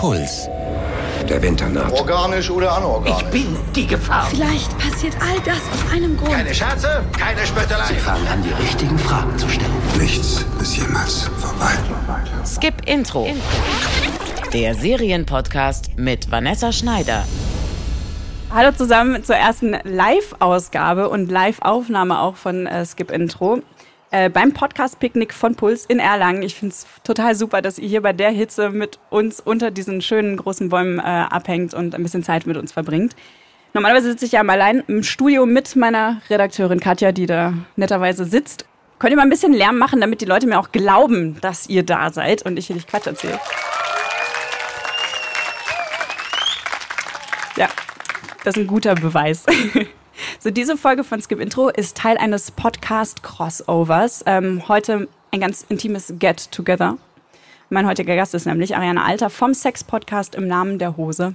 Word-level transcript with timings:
Puls. 0.00 0.48
Der 1.28 1.42
Winter 1.42 1.68
naht. 1.68 1.92
Organisch 1.92 2.48
oder 2.50 2.74
anorganisch? 2.74 3.20
Ich 3.20 3.26
bin 3.28 3.54
die 3.76 3.86
Gefahr. 3.86 4.26
Vielleicht 4.30 4.78
passiert 4.78 5.14
all 5.20 5.38
das 5.44 5.58
aus 5.58 5.92
einem 5.92 6.16
Grund. 6.16 6.32
Keine 6.32 6.54
Scherze, 6.54 7.04
keine 7.18 7.44
Spöttelei. 7.44 7.84
Sie 7.84 7.96
fangen 7.96 8.26
an, 8.26 8.42
die 8.42 8.48
richtigen 8.62 8.98
Fragen 8.98 9.36
zu 9.36 9.46
stellen. 9.46 9.70
Nichts 9.98 10.46
ist 10.58 10.78
jemals 10.78 11.24
vorbei. 11.38 11.72
Skip 12.46 12.88
Intro. 12.88 13.28
Der 14.54 14.74
Serienpodcast 14.74 15.98
mit 15.98 16.30
Vanessa 16.30 16.72
Schneider. 16.72 17.26
Hallo 18.48 18.72
zusammen 18.72 19.22
zur 19.22 19.36
ersten 19.36 19.76
Live-Ausgabe 19.84 21.10
und 21.10 21.30
Live-Aufnahme 21.30 22.20
auch 22.20 22.36
von 22.36 22.66
äh, 22.66 22.86
Skip 22.86 23.10
Intro. 23.10 23.60
Äh, 24.12 24.28
beim 24.28 24.52
Podcast-Picknick 24.52 25.32
von 25.32 25.54
Puls 25.54 25.84
in 25.84 26.00
Erlangen. 26.00 26.42
Ich 26.42 26.56
finde 26.56 26.74
es 26.74 26.86
total 27.04 27.36
super, 27.36 27.62
dass 27.62 27.78
ihr 27.78 27.88
hier 27.88 28.02
bei 28.02 28.12
der 28.12 28.30
Hitze 28.30 28.70
mit 28.70 28.98
uns 29.08 29.38
unter 29.38 29.70
diesen 29.70 30.02
schönen 30.02 30.36
großen 30.36 30.68
Bäumen 30.68 30.98
äh, 30.98 31.02
abhängt 31.02 31.74
und 31.74 31.94
ein 31.94 32.02
bisschen 32.02 32.24
Zeit 32.24 32.44
mit 32.44 32.56
uns 32.56 32.72
verbringt. 32.72 33.14
Normalerweise 33.72 34.10
sitze 34.10 34.24
ich 34.26 34.32
ja 34.32 34.42
mal 34.42 34.54
allein 34.54 34.82
im 34.88 35.04
Studio 35.04 35.46
mit 35.46 35.76
meiner 35.76 36.22
Redakteurin 36.28 36.80
Katja, 36.80 37.12
die 37.12 37.26
da 37.26 37.54
netterweise 37.76 38.24
sitzt. 38.24 38.64
Könnt 38.98 39.12
ihr 39.12 39.16
mal 39.16 39.22
ein 39.22 39.30
bisschen 39.30 39.52
Lärm 39.52 39.78
machen, 39.78 40.00
damit 40.00 40.20
die 40.20 40.26
Leute 40.26 40.48
mir 40.48 40.58
auch 40.58 40.72
glauben, 40.72 41.40
dass 41.40 41.68
ihr 41.68 41.84
da 41.84 42.10
seid 42.10 42.44
und 42.44 42.58
ich 42.58 42.66
hier 42.66 42.74
nicht 42.74 42.88
Quatsch 42.88 43.06
erzähle? 43.06 43.38
Ja, 47.56 47.68
das 48.42 48.56
ist 48.56 48.62
ein 48.62 48.66
guter 48.66 48.96
Beweis. 48.96 49.46
So, 50.38 50.50
diese 50.50 50.76
Folge 50.76 51.04
von 51.04 51.20
Skip 51.20 51.40
Intro 51.40 51.68
ist 51.68 51.96
Teil 51.96 52.16
eines 52.18 52.50
Podcast-Crossovers. 52.50 54.24
Ähm, 54.26 54.68
heute 54.68 55.08
ein 55.30 55.40
ganz 55.40 55.64
intimes 55.68 56.14
Get-Together. 56.18 56.96
Mein 57.68 57.86
heutiger 57.86 58.16
Gast 58.16 58.34
ist 58.34 58.46
nämlich 58.46 58.76
Ariane 58.76 59.04
Alter 59.04 59.30
vom 59.30 59.54
Sex-Podcast 59.54 60.34
im 60.34 60.48
Namen 60.48 60.78
der 60.78 60.96
Hose. 60.96 61.34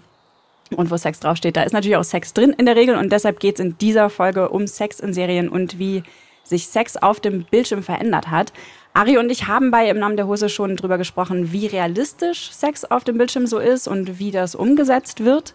Und 0.75 0.91
wo 0.91 0.97
Sex 0.97 1.19
draufsteht, 1.19 1.55
da 1.55 1.63
ist 1.63 1.73
natürlich 1.73 1.97
auch 1.97 2.03
Sex 2.03 2.33
drin 2.33 2.53
in 2.57 2.65
der 2.65 2.75
Regel. 2.75 2.95
Und 2.95 3.11
deshalb 3.11 3.39
geht 3.39 3.55
es 3.55 3.65
in 3.65 3.77
dieser 3.77 4.09
Folge 4.09 4.49
um 4.49 4.67
Sex 4.67 4.99
in 4.99 5.13
Serien 5.13 5.47
und 5.49 5.79
wie 5.79 6.03
sich 6.43 6.67
Sex 6.67 6.97
auf 6.97 7.19
dem 7.19 7.43
Bildschirm 7.45 7.83
verändert 7.83 8.29
hat. 8.29 8.51
Ari 8.93 9.17
und 9.17 9.29
ich 9.29 9.47
haben 9.47 9.71
bei 9.71 9.89
Im 9.89 9.99
Namen 9.99 10.15
der 10.15 10.27
Hose 10.27 10.47
schon 10.47 10.75
drüber 10.77 10.97
gesprochen, 10.97 11.51
wie 11.51 11.67
realistisch 11.67 12.51
Sex 12.51 12.85
auf 12.85 13.03
dem 13.03 13.17
Bildschirm 13.17 13.47
so 13.47 13.59
ist 13.59 13.87
und 13.87 14.19
wie 14.19 14.31
das 14.31 14.55
umgesetzt 14.55 15.23
wird. 15.23 15.53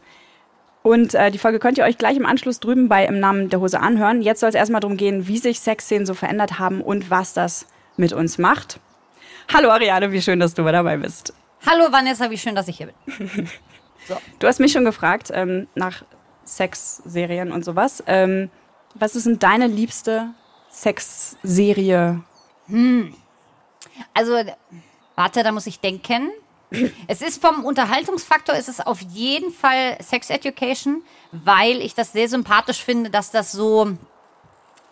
Und 0.83 1.15
äh, 1.15 1.31
die 1.31 1.39
Folge 1.39 1.59
könnt 1.59 1.79
ihr 1.79 1.85
euch 1.85 1.99
gleich 1.99 2.17
im 2.17 2.25
Anschluss 2.25 2.61
drüben 2.61 2.89
bei 2.89 3.05
Im 3.05 3.21
Namen 3.21 3.51
der 3.51 3.61
Hose 3.61 3.81
anhören. 3.81 4.23
Jetzt 4.23 4.41
soll 4.41 4.49
es 4.49 4.55
erstmal 4.55 4.81
darum 4.81 4.97
gehen, 4.97 5.27
wie 5.27 5.39
sich 5.39 5.61
Sexszenen 5.61 6.07
so 6.07 6.15
verändert 6.15 6.59
haben 6.59 6.81
und 6.81 7.11
was 7.11 7.35
das 7.35 7.67
mit 7.97 8.13
uns 8.13 8.39
macht. 8.39 8.81
Hallo 9.53 9.71
Ariane, 9.71 10.11
wie 10.13 10.23
schön, 10.23 10.41
dass 10.41 10.55
du 10.55 10.63
dabei 10.63 10.97
bist. 10.97 11.35
Hallo 11.67 11.93
Vanessa, 11.93 12.31
wie 12.31 12.39
schön, 12.39 12.55
dass 12.55 12.69
ich 12.69 12.79
hier 12.79 12.87
bin. 12.87 13.49
so. 14.09 14.17
Du 14.39 14.47
hast 14.47 14.61
mich 14.61 14.73
schon 14.73 14.85
gefragt 14.85 15.31
ähm, 15.35 15.69
nach 15.75 16.03
Sexserien 16.47 17.53
und 17.53 17.65
sowas. 17.65 18.03
Ähm, 18.07 18.51
was 18.95 19.17
ist 19.17 19.27
denn 19.27 19.39
deine 19.39 19.67
liebste 19.67 20.31
Sexserie? 20.71 22.23
Hm. 22.69 23.15
Also, 24.15 24.33
warte, 25.15 25.43
da 25.43 25.53
muss 25.53 25.67
ich 25.67 25.81
denken. 25.81 26.31
Es 27.09 27.21
ist 27.21 27.43
vom 27.43 27.65
Unterhaltungsfaktor 27.65 28.55
ist 28.55 28.69
es 28.69 28.81
auf 28.81 29.01
jeden 29.01 29.53
Fall 29.53 29.99
Sex 30.01 30.31
Education, 30.31 31.03
weil 31.33 31.81
ich 31.81 31.95
das 31.95 32.13
sehr 32.13 32.29
sympathisch 32.29 32.85
finde, 32.85 33.11
dass 33.11 33.31
das 33.31 33.53
so 33.53 33.97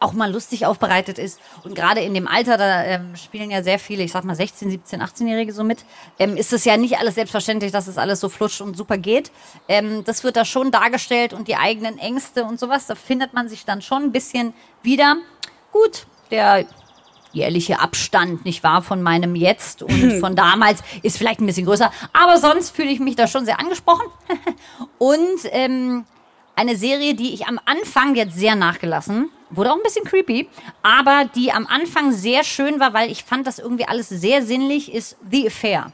auch 0.00 0.12
mal 0.12 0.30
lustig 0.30 0.66
aufbereitet 0.66 1.18
ist. 1.18 1.40
Und 1.64 1.74
gerade 1.74 2.00
in 2.00 2.14
dem 2.14 2.28
Alter, 2.28 2.56
da 2.56 2.84
ähm, 2.84 3.16
spielen 3.16 3.50
ja 3.50 3.62
sehr 3.62 3.78
viele, 3.78 4.04
ich 4.04 4.12
sag 4.12 4.24
mal 4.24 4.34
16, 4.34 4.70
17, 4.70 5.02
18-Jährige 5.02 5.52
so 5.52 5.64
mit, 5.64 5.84
ähm, 6.18 6.36
ist 6.36 6.52
es 6.52 6.64
ja 6.64 6.76
nicht 6.76 6.98
alles 6.98 7.16
selbstverständlich, 7.16 7.72
dass 7.72 7.88
es 7.88 7.98
alles 7.98 8.20
so 8.20 8.28
flutscht 8.28 8.60
und 8.60 8.76
super 8.76 8.98
geht. 8.98 9.32
Ähm, 9.66 10.04
das 10.04 10.24
wird 10.24 10.36
da 10.36 10.44
schon 10.44 10.70
dargestellt 10.70 11.32
und 11.32 11.48
die 11.48 11.56
eigenen 11.56 11.98
Ängste 11.98 12.44
und 12.44 12.60
sowas, 12.60 12.86
da 12.86 12.94
findet 12.94 13.34
man 13.34 13.48
sich 13.48 13.64
dann 13.64 13.82
schon 13.82 14.04
ein 14.04 14.12
bisschen 14.12 14.54
wieder. 14.82 15.16
Gut, 15.72 16.06
der 16.30 16.64
jährliche 17.32 17.80
Abstand, 17.80 18.44
nicht 18.44 18.62
wahr, 18.62 18.82
von 18.82 19.02
meinem 19.02 19.34
Jetzt 19.34 19.82
und 19.82 20.20
von 20.20 20.36
damals 20.36 20.82
ist 21.02 21.18
vielleicht 21.18 21.40
ein 21.40 21.46
bisschen 21.46 21.66
größer. 21.66 21.90
Aber 22.12 22.38
sonst 22.38 22.74
fühle 22.74 22.90
ich 22.90 23.00
mich 23.00 23.16
da 23.16 23.26
schon 23.26 23.44
sehr 23.44 23.60
angesprochen. 23.60 24.06
und 24.98 25.40
ähm, 25.50 26.04
eine 26.56 26.76
Serie, 26.76 27.14
die 27.14 27.34
ich 27.34 27.46
am 27.46 27.60
Anfang 27.64 28.14
jetzt 28.14 28.36
sehr 28.36 28.56
nachgelassen, 28.56 29.30
wurde 29.50 29.70
auch 29.70 29.76
ein 29.76 29.82
bisschen 29.82 30.04
creepy, 30.04 30.48
aber 30.82 31.24
die 31.34 31.52
am 31.52 31.66
Anfang 31.66 32.12
sehr 32.12 32.44
schön 32.44 32.80
war, 32.80 32.92
weil 32.94 33.10
ich 33.10 33.24
fand 33.24 33.46
das 33.46 33.58
irgendwie 33.58 33.86
alles 33.86 34.08
sehr 34.08 34.42
sinnlich, 34.42 34.92
ist 34.92 35.16
The 35.30 35.46
Affair. 35.46 35.92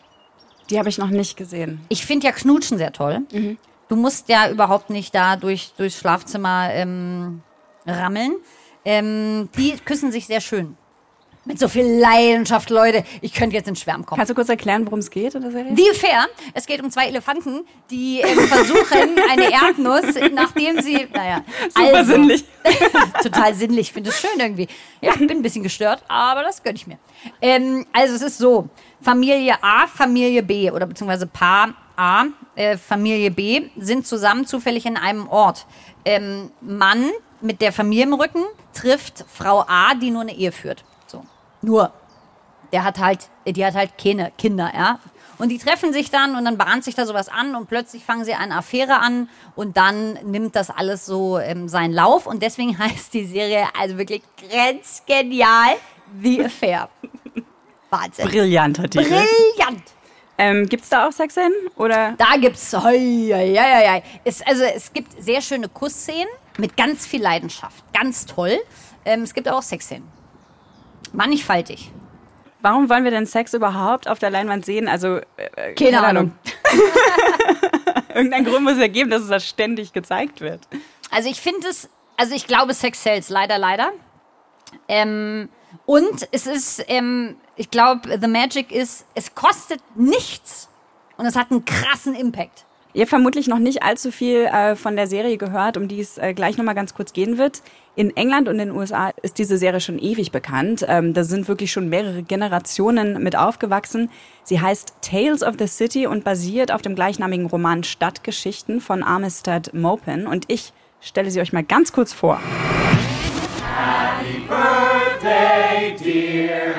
Die 0.71 0.79
habe 0.79 0.89
ich 0.89 0.99
noch 0.99 1.11
nicht 1.11 1.37
gesehen. 1.37 1.81
Ich 1.89 2.07
finde 2.07 2.27
ja 2.27 2.33
Knutschen 2.33 2.79
sehr 2.79 2.93
toll. 2.93 3.21
Mhm. 3.31 3.59
Du 3.89 3.97
musst 3.97 4.29
ja 4.29 4.51
überhaupt 4.51 4.89
nicht 4.89 5.15
da 5.15 5.37
durch, 5.37 5.73
durchs 5.77 5.99
Schlafzimmer 5.99 6.71
ähm, 6.73 7.43
rammeln. 7.87 8.37
Ähm, 8.85 9.51
die 9.57 9.77
küssen 9.85 10.11
sich 10.11 10.27
sehr 10.27 10.41
schön. 10.41 10.77
Mit 11.47 11.59
so 11.59 11.69
viel 11.69 11.85
Leidenschaft, 11.85 12.71
Leute. 12.71 13.05
Ich 13.21 13.35
könnte 13.35 13.55
jetzt 13.55 13.69
in 13.69 13.77
Schwärm 13.77 14.07
kommen. 14.07 14.17
Kannst 14.17 14.31
du 14.31 14.35
kurz 14.35 14.49
erklären, 14.49 14.87
worum 14.87 15.01
es 15.01 15.11
geht 15.11 15.35
in 15.35 15.43
der 15.43 15.51
Serie? 15.51 15.75
Die 15.75 15.91
Fair. 15.95 16.27
Es 16.55 16.65
geht 16.67 16.83
um 16.83 16.91
zwei 16.91 17.07
Elefanten, 17.07 17.67
die 17.91 18.23
äh, 18.23 18.27
versuchen, 18.47 19.19
eine 19.31 19.53
Erdnuss, 19.53 20.15
nachdem 20.33 20.81
sie, 20.81 21.07
naja. 21.13 21.45
Super 21.75 21.97
also, 21.97 22.13
sinnlich. 22.13 22.45
total 23.23 23.55
sinnlich. 23.55 23.89
Ich 23.89 23.93
finde 23.93 24.11
es 24.11 24.19
schön 24.19 24.39
irgendwie. 24.39 24.69
Ja, 25.03 25.15
bin 25.17 25.31
ein 25.31 25.43
bisschen 25.43 25.63
gestört, 25.63 26.03
aber 26.09 26.43
das 26.43 26.63
gönne 26.63 26.77
ich 26.77 26.87
mir. 26.87 26.99
Ähm, 27.43 27.85
also 27.93 28.15
es 28.15 28.23
ist 28.23 28.39
so, 28.39 28.71
Familie 29.03 29.63
A, 29.63 29.87
Familie 29.87 30.43
B 30.43 30.71
oder 30.71 30.87
beziehungsweise 30.87 31.27
Paar 31.27 31.75
A, 31.97 32.25
äh, 32.55 32.79
Familie 32.79 33.31
B 33.31 33.69
sind 33.77 34.07
zusammen 34.07 34.47
zufällig 34.47 34.87
in 34.87 34.97
einem 34.97 35.29
Ort. 35.29 35.67
Ähm, 36.07 36.51
Mann 36.63 37.11
mit 37.43 37.61
der 37.61 37.73
Familie 37.73 38.05
im 38.05 38.15
Rücken 38.15 38.45
trifft 38.73 39.27
Frau 39.31 39.61
A, 39.69 39.95
die 39.95 40.11
nur 40.11 40.23
eine 40.23 40.35
Ehe 40.35 40.51
führt. 40.51 40.85
Nur, 41.65 41.93
der 42.73 42.85
hat 42.85 42.99
halt, 42.99 43.31
die 43.47 43.65
hat 43.65 43.75
halt 43.75 43.97
keine 43.97 44.31
Kinder, 44.37 44.71
ja. 44.75 44.99
Und 45.39 45.49
die 45.49 45.59
treffen 45.59 45.93
sich 45.93 46.11
dann 46.11 46.37
und 46.37 46.45
dann 46.45 46.59
bahnt 46.59 46.85
sich 46.85 46.95
da 46.95 47.07
sowas 47.07 47.29
an 47.29 47.57
und 47.57 47.69
plötzlich 47.69 48.05
fangen 48.05 48.25
sie 48.25 48.35
eine 48.35 48.55
Affäre 48.55 49.01
an 49.01 49.29
und 49.57 49.77
dann 49.77 50.13
nimmt 50.25 50.55
das 50.55 50.71
alles 50.71 51.07
so 51.07 51.39
ähm, 51.39 51.69
seinen 51.69 51.93
Lauf 51.93 52.27
und 52.27 52.43
deswegen 52.43 52.79
heißt 52.81 53.15
die 53.15 53.25
Serie 53.25 53.67
also 53.79 53.99
wirklich 53.99 54.23
grenzgenial 54.37 55.77
The 56.23 56.45
Affair. 56.45 56.89
Wahnsinn. 57.91 58.29
Brillant 58.29 58.79
hat 58.79 58.95
die. 58.95 58.99
Brillant. 58.99 59.83
Ähm, 60.37 60.69
gibt 60.69 60.85
es 60.85 60.91
da 60.91 61.09
auch 61.09 61.13
Sexszenen? 61.13 61.53
Oder? 61.77 62.13
Da 62.19 62.37
gibt's. 62.37 62.73
Hoi, 62.73 63.31
hoi, 63.33 64.03
es, 64.25 64.43
also 64.43 64.65
es 64.65 64.93
gibt 64.93 65.23
sehr 65.23 65.41
schöne 65.41 65.69
Kussszenen 65.69 66.29
mit 66.59 66.77
ganz 66.77 67.07
viel 67.07 67.23
Leidenschaft. 67.23 67.85
Ganz 67.93 68.27
toll. 68.27 68.59
Ähm, 69.05 69.23
es 69.23 69.33
gibt 69.33 69.49
auch 69.49 69.63
Sexszenen 69.63 70.24
mannigfaltig. 71.15 71.91
Warum 72.61 72.89
wollen 72.89 73.05
wir 73.05 73.11
denn 73.11 73.27
Sex 73.27 73.53
überhaupt 73.53 74.09
auf 74.09 74.19
der 74.19 74.31
Leinwand 74.31 74.65
sehen? 74.65 74.89
Also, 74.89 75.19
äh, 75.37 75.75
keine, 75.75 75.75
keine 75.75 76.03
Ahnung. 76.03 76.33
Irgendein 78.15 78.45
Grund 78.45 78.65
muss 78.65 78.79
ja 78.79 78.89
geben, 78.89 79.11
dass 79.11 79.23
es 79.23 79.29
da 79.29 79.41
ständig 79.41 79.93
gezeigt 79.93 80.41
wird. 80.41 80.61
Also 81.11 81.29
ich 81.29 81.41
finde 81.41 81.69
es, 81.69 81.91
also 82.17 82.35
ich 82.35 82.47
glaube, 82.47 82.73
Sex 82.73 83.03
sells, 83.03 83.29
leider, 83.29 83.59
leider. 83.59 83.93
Ähm, 84.89 85.49
und 85.87 86.29
es 86.33 86.47
ist, 86.47 86.85
ähm, 86.89 87.37
ich 87.57 87.71
glaube, 87.71 88.19
The 88.21 88.29
Magic 88.29 88.73
ist, 88.73 89.05
es 89.15 89.35
kostet 89.35 89.81
nichts 89.95 90.69
und 91.17 91.27
es 91.27 91.37
hat 91.37 91.51
einen 91.51 91.65
krassen 91.65 92.15
Impact. 92.15 92.65
Ihr 92.95 93.03
habt 93.03 93.11
vermutlich 93.11 93.49
noch 93.49 93.59
nicht 93.59 93.83
allzu 93.83 94.13
viel 94.13 94.45
äh, 94.45 94.77
von 94.77 94.95
der 94.97 95.09
Serie 95.09 95.37
gehört, 95.37 95.77
um 95.77 95.89
die 95.89 96.01
es 96.01 96.17
äh, 96.17 96.33
gleich 96.33 96.57
nochmal 96.57 96.77
ganz 96.77 96.95
kurz 96.95 97.13
gehen 97.13 97.39
wird. 97.39 97.63
In 97.97 98.17
England 98.17 98.49
und 98.49 98.59
in 98.59 98.71
den 98.71 98.77
USA 98.77 99.11
ist 99.23 99.39
diese 99.39 99.57
Serie 99.57 99.81
schon 99.81 100.01
ewig 100.01 100.33
bekannt. 100.33 100.85
Ähm, 100.89 101.15
da 101.15 101.23
sind 101.23 101.47
wirklich 101.47 101.71
schon 101.71 101.89
mehrere 101.89 102.25
Generationen 102.25 103.23
mit 103.23 103.37
aufgewachsen. 103.37 104.11
Sie 104.43 104.61
heißt 104.61 104.95
Tales 105.01 105.45
of 105.45 105.55
the 105.61 105.69
City 105.69 106.09
und 106.09 106.25
basiert 106.25 106.73
auf 106.73 106.83
dem 106.83 106.97
gleichnamigen 106.97 107.47
Roman 107.47 107.85
Stadtgeschichten 107.85 108.81
von 108.81 109.05
Armistead 109.05 109.73
Maupin. 109.75 110.27
Und 110.27 110.47
ich 110.49 110.73
stelle 111.01 111.31
sie 111.31 111.41
euch 111.41 111.53
mal 111.53 111.63
ganz 111.63 111.93
kurz 111.93 112.13
vor. 112.13 112.41
Happy 113.77 114.41
birthday, 114.49 115.95
dear 115.97 116.75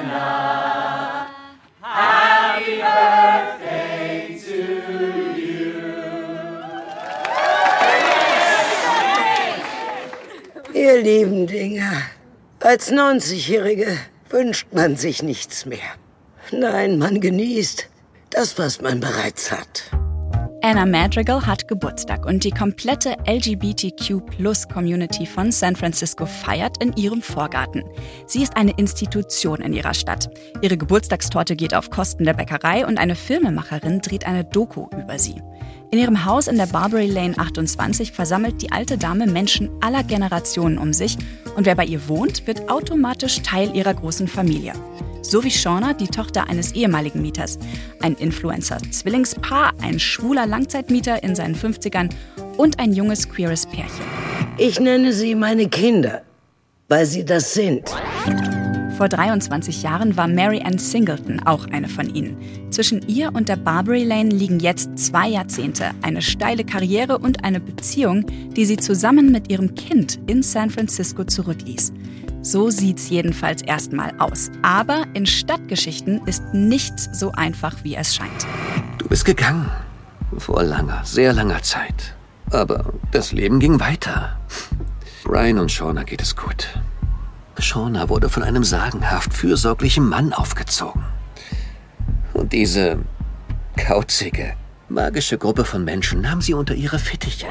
Anna. 0.00 1.26
Happy 1.82 2.76
birthday 2.76 3.57
Ihr 10.88 11.02
lieben 11.02 11.46
Dinger, 11.46 12.00
als 12.60 12.90
90-Jährige 12.90 13.98
wünscht 14.30 14.68
man 14.72 14.96
sich 14.96 15.22
nichts 15.22 15.66
mehr. 15.66 15.90
Nein, 16.50 16.96
man 16.96 17.20
genießt 17.20 17.90
das, 18.30 18.58
was 18.58 18.80
man 18.80 18.98
bereits 18.98 19.52
hat. 19.52 19.82
Anna 20.60 20.86
Madrigal 20.86 21.46
hat 21.46 21.68
Geburtstag 21.68 22.26
und 22.26 22.42
die 22.42 22.50
komplette 22.50 23.14
LGBTQ-Plus-Community 23.28 25.24
von 25.24 25.52
San 25.52 25.76
Francisco 25.76 26.26
feiert 26.26 26.82
in 26.82 26.92
ihrem 26.96 27.22
Vorgarten. 27.22 27.84
Sie 28.26 28.42
ist 28.42 28.56
eine 28.56 28.72
Institution 28.72 29.60
in 29.60 29.72
ihrer 29.72 29.94
Stadt. 29.94 30.28
Ihre 30.60 30.76
Geburtstagstorte 30.76 31.54
geht 31.54 31.74
auf 31.74 31.90
Kosten 31.90 32.24
der 32.24 32.34
Bäckerei 32.34 32.84
und 32.84 32.98
eine 32.98 33.14
Filmemacherin 33.14 34.00
dreht 34.00 34.26
eine 34.26 34.44
Doku 34.44 34.88
über 35.00 35.20
sie. 35.20 35.40
In 35.92 36.00
ihrem 36.00 36.24
Haus 36.24 36.48
in 36.48 36.56
der 36.56 36.66
Barbary 36.66 37.06
Lane 37.06 37.38
28 37.38 38.10
versammelt 38.10 38.60
die 38.60 38.72
alte 38.72 38.98
Dame 38.98 39.28
Menschen 39.28 39.70
aller 39.80 40.02
Generationen 40.02 40.78
um 40.78 40.92
sich 40.92 41.16
und 41.56 41.66
wer 41.66 41.76
bei 41.76 41.84
ihr 41.84 42.08
wohnt, 42.08 42.48
wird 42.48 42.68
automatisch 42.68 43.42
Teil 43.42 43.74
ihrer 43.76 43.94
großen 43.94 44.26
Familie 44.26 44.72
sowie 45.28 45.50
Shauna, 45.50 45.92
die 45.92 46.08
Tochter 46.08 46.48
eines 46.48 46.72
ehemaligen 46.72 47.20
Mieters, 47.22 47.58
ein 48.00 48.14
Influencer-Zwillingspaar, 48.14 49.72
ein 49.82 49.98
schwuler 49.98 50.46
Langzeitmieter 50.46 51.22
in 51.22 51.34
seinen 51.34 51.54
50ern 51.54 52.10
und 52.56 52.78
ein 52.78 52.92
junges 52.92 53.28
queeres 53.28 53.66
Pärchen. 53.66 54.04
Ich 54.56 54.80
nenne 54.80 55.12
sie 55.12 55.34
meine 55.34 55.68
Kinder, 55.68 56.22
weil 56.88 57.06
sie 57.06 57.24
das 57.24 57.54
sind. 57.54 57.88
Vor 58.98 59.08
23 59.08 59.84
Jahren 59.84 60.16
war 60.16 60.26
Mary 60.26 60.60
Ann 60.64 60.78
Singleton 60.78 61.40
auch 61.44 61.66
eine 61.66 61.88
von 61.88 62.12
ihnen. 62.12 62.36
Zwischen 62.70 63.06
ihr 63.06 63.32
und 63.32 63.48
der 63.48 63.54
Barbary 63.54 64.02
Lane 64.02 64.30
liegen 64.30 64.58
jetzt 64.58 64.98
zwei 64.98 65.28
Jahrzehnte, 65.28 65.92
eine 66.02 66.20
steile 66.20 66.64
Karriere 66.64 67.18
und 67.18 67.44
eine 67.44 67.60
Beziehung, 67.60 68.26
die 68.56 68.64
sie 68.64 68.76
zusammen 68.76 69.30
mit 69.30 69.52
ihrem 69.52 69.76
Kind 69.76 70.18
in 70.26 70.42
San 70.42 70.70
Francisco 70.70 71.22
zurückließ. 71.22 71.92
So 72.42 72.70
sieht's 72.70 73.08
jedenfalls 73.10 73.62
erstmal 73.62 74.12
aus. 74.18 74.50
Aber 74.62 75.04
in 75.14 75.26
Stadtgeschichten 75.26 76.26
ist 76.26 76.42
nichts 76.52 77.08
so 77.12 77.32
einfach, 77.32 77.76
wie 77.82 77.96
es 77.96 78.14
scheint. 78.14 78.46
Du 78.98 79.08
bist 79.08 79.24
gegangen. 79.24 79.70
Vor 80.36 80.62
langer, 80.62 81.02
sehr 81.04 81.32
langer 81.32 81.62
Zeit. 81.62 82.14
Aber 82.50 82.92
das 83.10 83.32
Leben 83.32 83.60
ging 83.60 83.80
weiter. 83.80 84.38
Brian 85.24 85.58
und 85.58 85.70
Shauna 85.70 86.04
geht 86.04 86.22
es 86.22 86.36
gut. 86.36 86.68
Shauna 87.58 88.08
wurde 88.08 88.28
von 88.28 88.42
einem 88.42 88.64
sagenhaft 88.64 89.34
fürsorglichen 89.34 90.08
Mann 90.08 90.32
aufgezogen. 90.32 91.02
Und 92.32 92.52
diese 92.52 92.98
kauzige, 93.76 94.54
magische 94.88 95.38
Gruppe 95.38 95.64
von 95.64 95.84
Menschen 95.84 96.20
nahm 96.20 96.40
sie 96.40 96.54
unter 96.54 96.74
ihre 96.74 96.98
Fittiche. 96.98 97.46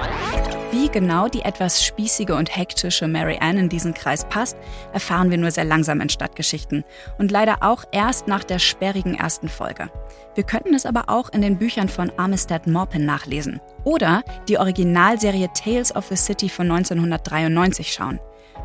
Wie 0.69 0.89
genau 0.89 1.29
die 1.29 1.43
etwas 1.43 1.81
spießige 1.85 2.31
und 2.31 2.55
hektische 2.55 3.07
Mary 3.07 3.37
Ann 3.39 3.57
in 3.57 3.69
diesen 3.69 3.93
Kreis 3.93 4.25
passt, 4.25 4.57
erfahren 4.91 5.31
wir 5.31 5.37
nur 5.37 5.49
sehr 5.49 5.63
langsam 5.63 6.01
in 6.01 6.09
Stadtgeschichten 6.09 6.83
und 7.17 7.31
leider 7.31 7.57
auch 7.61 7.85
erst 7.93 8.27
nach 8.27 8.43
der 8.43 8.59
sperrigen 8.59 9.15
ersten 9.15 9.47
Folge. 9.47 9.89
Wir 10.35 10.43
könnten 10.43 10.73
es 10.73 10.85
aber 10.85 11.05
auch 11.07 11.29
in 11.29 11.41
den 11.41 11.57
Büchern 11.57 11.87
von 11.87 12.11
Armistead 12.17 12.67
Maupin 12.67 13.05
nachlesen 13.05 13.61
oder 13.85 14.23
die 14.49 14.59
Originalserie 14.59 15.47
Tales 15.53 15.95
of 15.95 16.07
the 16.07 16.17
City 16.17 16.49
von 16.49 16.69
1993 16.69 17.93
schauen. 17.93 18.19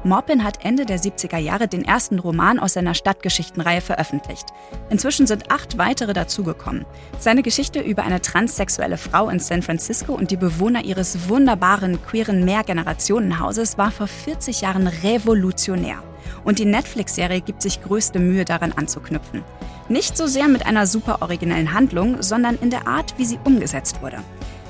Maupin 0.04 0.42
hat 0.42 0.64
Ende 0.64 0.84
der 0.84 0.98
70er 0.98 1.38
Jahre 1.38 1.68
den 1.68 1.84
ersten 1.84 2.18
Roman 2.18 2.58
aus 2.58 2.72
seiner 2.72 2.94
Stadtgeschichtenreihe 2.94 3.80
veröffentlicht. 3.80 4.46
Inzwischen 4.90 5.28
sind 5.28 5.52
acht 5.52 5.78
weitere 5.78 6.12
dazugekommen. 6.12 6.84
Seine 7.18 7.42
Geschichte 7.42 7.80
über 7.80 8.02
eine 8.02 8.20
transsexuelle 8.20 8.98
Frau 8.98 9.28
in 9.28 9.38
San 9.38 9.62
Francisco 9.62 10.12
und 10.12 10.32
die 10.32 10.36
Bewohner 10.36 10.84
ihres 10.84 11.28
wunderbaren 11.28 12.02
queeren 12.02 12.44
Mehrgenerationenhauses 12.44 13.78
war 13.78 13.92
vor 13.92 14.08
40 14.08 14.62
Jahren 14.62 14.88
revolutionär. 14.88 16.02
Und 16.42 16.58
die 16.58 16.64
Netflix-Serie 16.64 17.40
gibt 17.40 17.62
sich 17.62 17.80
größte 17.80 18.18
Mühe 18.18 18.44
daran 18.44 18.72
anzuknüpfen. 18.72 19.44
Nicht 19.88 20.16
so 20.16 20.26
sehr 20.26 20.48
mit 20.48 20.66
einer 20.66 20.88
super 20.88 21.22
originellen 21.22 21.74
Handlung, 21.74 22.22
sondern 22.22 22.58
in 22.60 22.70
der 22.70 22.88
Art, 22.88 23.14
wie 23.18 23.24
sie 23.24 23.38
umgesetzt 23.44 24.02
wurde. 24.02 24.18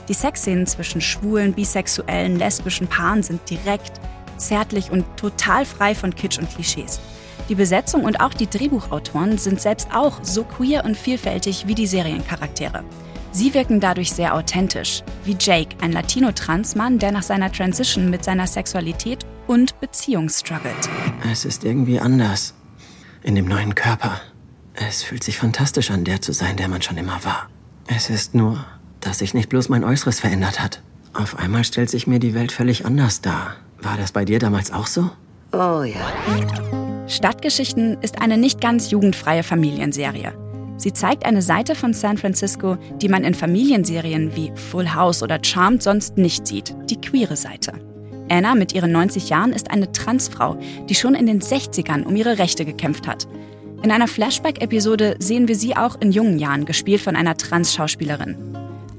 Die 0.09 0.15
Sexszenen 0.15 0.67
zwischen 0.67 1.01
schwulen, 1.01 1.55
bisexuellen, 1.55 2.37
lesbischen 2.37 2.89
Paaren 2.89 3.23
sind 3.23 3.49
direkt, 3.49 4.02
zärtlich 4.37 4.91
und 4.91 5.05
total 5.17 5.65
frei 5.65 5.95
von 5.95 6.15
Kitsch 6.15 6.39
und 6.39 6.51
Klischees. 6.51 7.01
Die 7.49 7.55
Besetzung 7.55 8.05
und 8.05 8.21
auch 8.21 8.35
die 8.35 8.49
Drehbuchautoren 8.49 9.39
sind 9.39 9.61
selbst 9.61 9.89
auch 9.93 10.21
so 10.23 10.45
queer 10.45 10.85
und 10.85 10.97
vielfältig 10.97 11.67
wie 11.67 11.75
die 11.75 11.87
Seriencharaktere. 11.87 12.85
Sie 13.33 13.55
wirken 13.55 13.81
dadurch 13.81 14.13
sehr 14.13 14.35
authentisch, 14.35 15.03
wie 15.25 15.37
Jake, 15.39 15.77
ein 15.81 15.93
Latino-Transmann, 15.93 16.99
der 16.99 17.13
nach 17.13 17.23
seiner 17.23 17.51
Transition 17.51 18.11
mit 18.11 18.25
seiner 18.25 18.47
Sexualität 18.47 19.25
und 19.47 19.81
Beziehung 19.81 20.29
struggelt. 20.29 20.89
Es 21.31 21.45
ist 21.45 21.65
irgendwie 21.65 21.99
anders. 21.99 22.55
In 23.23 23.35
dem 23.35 23.47
neuen 23.47 23.75
Körper. 23.75 24.21
Es 24.75 25.03
fühlt 25.03 25.25
sich 25.25 25.39
fantastisch 25.39 25.91
an, 25.91 26.05
der 26.05 26.21
zu 26.21 26.33
sein, 26.33 26.57
der 26.57 26.69
man 26.69 26.83
schon 26.83 26.99
immer 26.99 27.25
war. 27.25 27.49
Es 27.87 28.11
ist 28.11 28.35
nur, 28.35 28.65
dass 29.01 29.19
sich 29.19 29.35
nicht 29.35 29.49
bloß 29.49 29.69
mein 29.69 29.85
Äußeres 29.85 30.21
verändert 30.21 30.61
hat. 30.61 30.83
Auf 31.15 31.39
einmal 31.39 31.65
stellt 31.65 31.91
sich 31.91 32.07
mir 32.07 32.19
die 32.19 32.35
Welt 32.35 32.53
völlig 32.53 32.87
anders 32.87 33.21
dar. 33.21 33.57
War 33.83 33.97
das 33.97 34.13
bei 34.13 34.25
dir 34.25 34.39
damals 34.39 34.73
auch 34.73 34.87
so? 34.87 35.11
Oh 35.53 35.83
ja. 35.83 37.09
Stadtgeschichten 37.09 37.99
ist 38.01 38.23
eine 38.23 38.39
nicht 38.39 38.61
ganz 38.61 38.91
jugendfreie 38.91 39.43
Familienserie. 39.43 40.33
Sie 40.77 40.93
zeigt 40.93 41.27
eine 41.27 41.43
Seite 41.43 41.75
von 41.75 41.93
San 41.93 42.17
Francisco, 42.17 42.77
die 43.01 43.09
man 43.09 43.25
in 43.25 43.35
Familienserien 43.35 44.35
wie 44.35 44.53
Full 44.55 44.95
House 44.95 45.23
oder 45.23 45.39
Charmed 45.43 45.83
sonst 45.83 46.17
nicht 46.17 46.47
sieht, 46.47 46.75
die 46.89 47.01
queere 47.01 47.37
Seite. 47.37 47.73
Anna 48.31 48.55
mit 48.55 48.73
ihren 48.73 48.93
90 48.93 49.29
Jahren 49.29 49.53
ist 49.53 49.71
eine 49.71 49.93
Transfrau, 49.93 50.59
die 50.89 50.95
schon 50.95 51.15
in 51.15 51.27
den 51.27 51.41
60ern 51.41 52.05
um 52.05 52.17
ihre 52.17 52.39
Rechte 52.39 52.65
gekämpft 52.65 53.07
hat. 53.07 53.29
In 53.83 53.91
einer 53.91 54.09
Flashback-Episode 54.09 55.17
sehen 55.19 55.49
wir 55.49 55.57
sie 55.57 55.77
auch 55.77 56.01
in 56.01 56.13
jungen 56.13 56.39
Jahren, 56.39 56.65
gespielt 56.65 57.01
von 57.01 57.17
einer 57.17 57.37
Trans-Schauspielerin. 57.37 58.37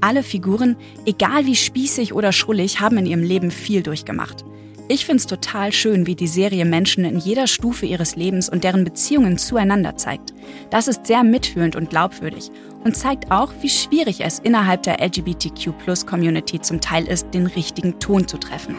Alle 0.00 0.22
Figuren, 0.22 0.76
egal 1.06 1.46
wie 1.46 1.56
spießig 1.56 2.12
oder 2.12 2.32
schrullig, 2.32 2.80
haben 2.80 2.98
in 2.98 3.06
ihrem 3.06 3.22
Leben 3.22 3.50
viel 3.50 3.82
durchgemacht. 3.82 4.44
Ich 4.86 5.06
finde 5.06 5.20
es 5.20 5.26
total 5.26 5.72
schön, 5.72 6.06
wie 6.06 6.14
die 6.14 6.26
Serie 6.26 6.66
Menschen 6.66 7.06
in 7.06 7.16
jeder 7.16 7.46
Stufe 7.46 7.86
ihres 7.86 8.16
Lebens 8.16 8.50
und 8.50 8.64
deren 8.64 8.84
Beziehungen 8.84 9.38
zueinander 9.38 9.96
zeigt. 9.96 10.34
Das 10.68 10.88
ist 10.88 11.06
sehr 11.06 11.24
mitfühlend 11.24 11.74
und 11.74 11.88
glaubwürdig 11.88 12.50
und 12.84 12.94
zeigt 12.94 13.30
auch, 13.30 13.50
wie 13.62 13.70
schwierig 13.70 14.20
es 14.20 14.40
innerhalb 14.40 14.82
der 14.82 15.00
LGBTQ-Plus-Community 15.00 16.60
zum 16.60 16.82
Teil 16.82 17.08
ist, 17.08 17.32
den 17.32 17.46
richtigen 17.46 17.98
Ton 17.98 18.28
zu 18.28 18.36
treffen. 18.36 18.76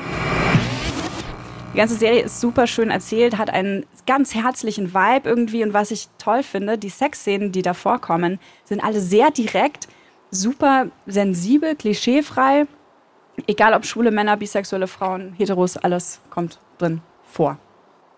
Die 1.73 1.77
ganze 1.77 1.95
Serie 1.95 2.21
ist 2.21 2.39
super 2.39 2.67
schön 2.67 2.91
erzählt, 2.91 3.39
hat 3.39 3.49
einen 3.49 3.87
ganz 4.05 4.35
herzlichen 4.35 4.93
Vibe 4.93 5.27
irgendwie 5.27 5.63
und 5.63 5.73
was 5.73 5.89
ich 5.89 6.09
toll 6.19 6.43
finde, 6.43 6.77
die 6.77 6.89
Sexszenen, 6.89 7.51
die 7.51 7.63
da 7.63 7.73
vorkommen, 7.73 8.39
sind 8.63 8.83
alle 8.83 9.01
sehr 9.01 9.31
direkt, 9.31 9.87
super 10.29 10.91
sensibel, 11.07 11.75
klischeefrei 11.75 12.67
Egal 13.47 13.73
ob 13.73 13.85
schwule 13.85 14.11
Männer, 14.11 14.37
bisexuelle 14.37 14.87
Frauen, 14.87 15.33
Heteros, 15.37 15.77
alles 15.77 16.19
kommt 16.29 16.59
drin 16.77 17.01
vor. 17.29 17.57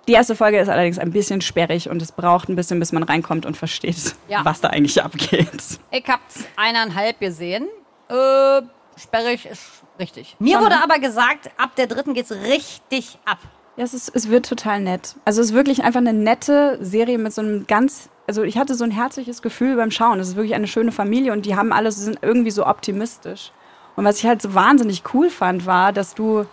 Die 0.08 0.14
erste 0.14 0.36
Folge 0.36 0.60
ist 0.60 0.70
allerdings 0.70 1.00
ein 1.00 1.12
bisschen 1.12 1.42
sperrig 1.42 1.90
und 1.90 2.02
es 2.02 2.14
braucht 2.14 2.48
ein 2.48 2.56
bisschen, 2.56 2.80
bis 2.80 2.94
man 2.94 3.04
reinkommt 3.04 3.46
und 3.46 3.58
versteht, 3.58 4.16
ja. 4.30 4.46
was 4.46 4.62
da 4.62 4.70
eigentlich 4.70 5.04
abgeht. 5.04 5.80
Ich 5.92 6.08
hab's 6.08 6.46
eineinhalb 6.56 7.20
gesehen. 7.20 7.68
Äh, 8.08 8.62
sperrig 8.96 9.46
ist 9.46 9.84
richtig. 10.00 10.38
Mir 10.40 10.56
Schon, 10.56 10.66
wurde 10.66 10.82
aber 10.82 11.00
gesagt, 11.00 11.52
ab 11.58 11.76
der 11.76 11.88
dritten 11.88 12.14
geht's 12.14 12.32
richtig 12.32 13.20
ab. 13.26 13.40
Ja, 13.76 13.84
es, 13.84 13.94
ist, 13.94 14.10
es 14.16 14.30
wird 14.30 14.48
total 14.48 14.80
nett. 14.80 15.16
Also 15.26 15.42
es 15.42 15.50
ist 15.50 15.54
wirklich 15.54 15.84
einfach 15.84 16.00
eine 16.00 16.14
nette 16.14 16.80
Serie 16.82 17.18
mit 17.18 17.34
so 17.34 17.42
einem 17.42 17.68
ganz, 17.68 18.10
also 18.28 18.44
ich 18.44 18.58
hatte 18.58 18.76
so 18.76 18.86
ein 18.86 18.92
herzliches 18.92 19.42
Gefühl 19.42 19.76
beim 19.76 19.92
Schauen. 19.92 20.20
Es 20.20 20.30
ist 20.30 20.36
wirklich 20.38 20.56
eine 20.56 20.68
schöne 20.68 20.94
Familie 20.94 21.34
und 21.34 21.46
die 21.46 21.56
haben 21.56 21.74
alles, 21.74 21.98
sind 21.98 22.20
irgendwie 22.22 22.52
so 22.52 22.66
optimistisch. 22.66 23.52
Und 23.98 24.06
was 24.06 24.20
ich 24.20 24.26
halt 24.28 24.42
so 24.44 24.54
wahnsinnig 24.54 25.02
cool 25.14 25.30
fand, 25.32 25.66
war, 25.66 25.92
dass 25.92 26.14
du, 26.14 26.46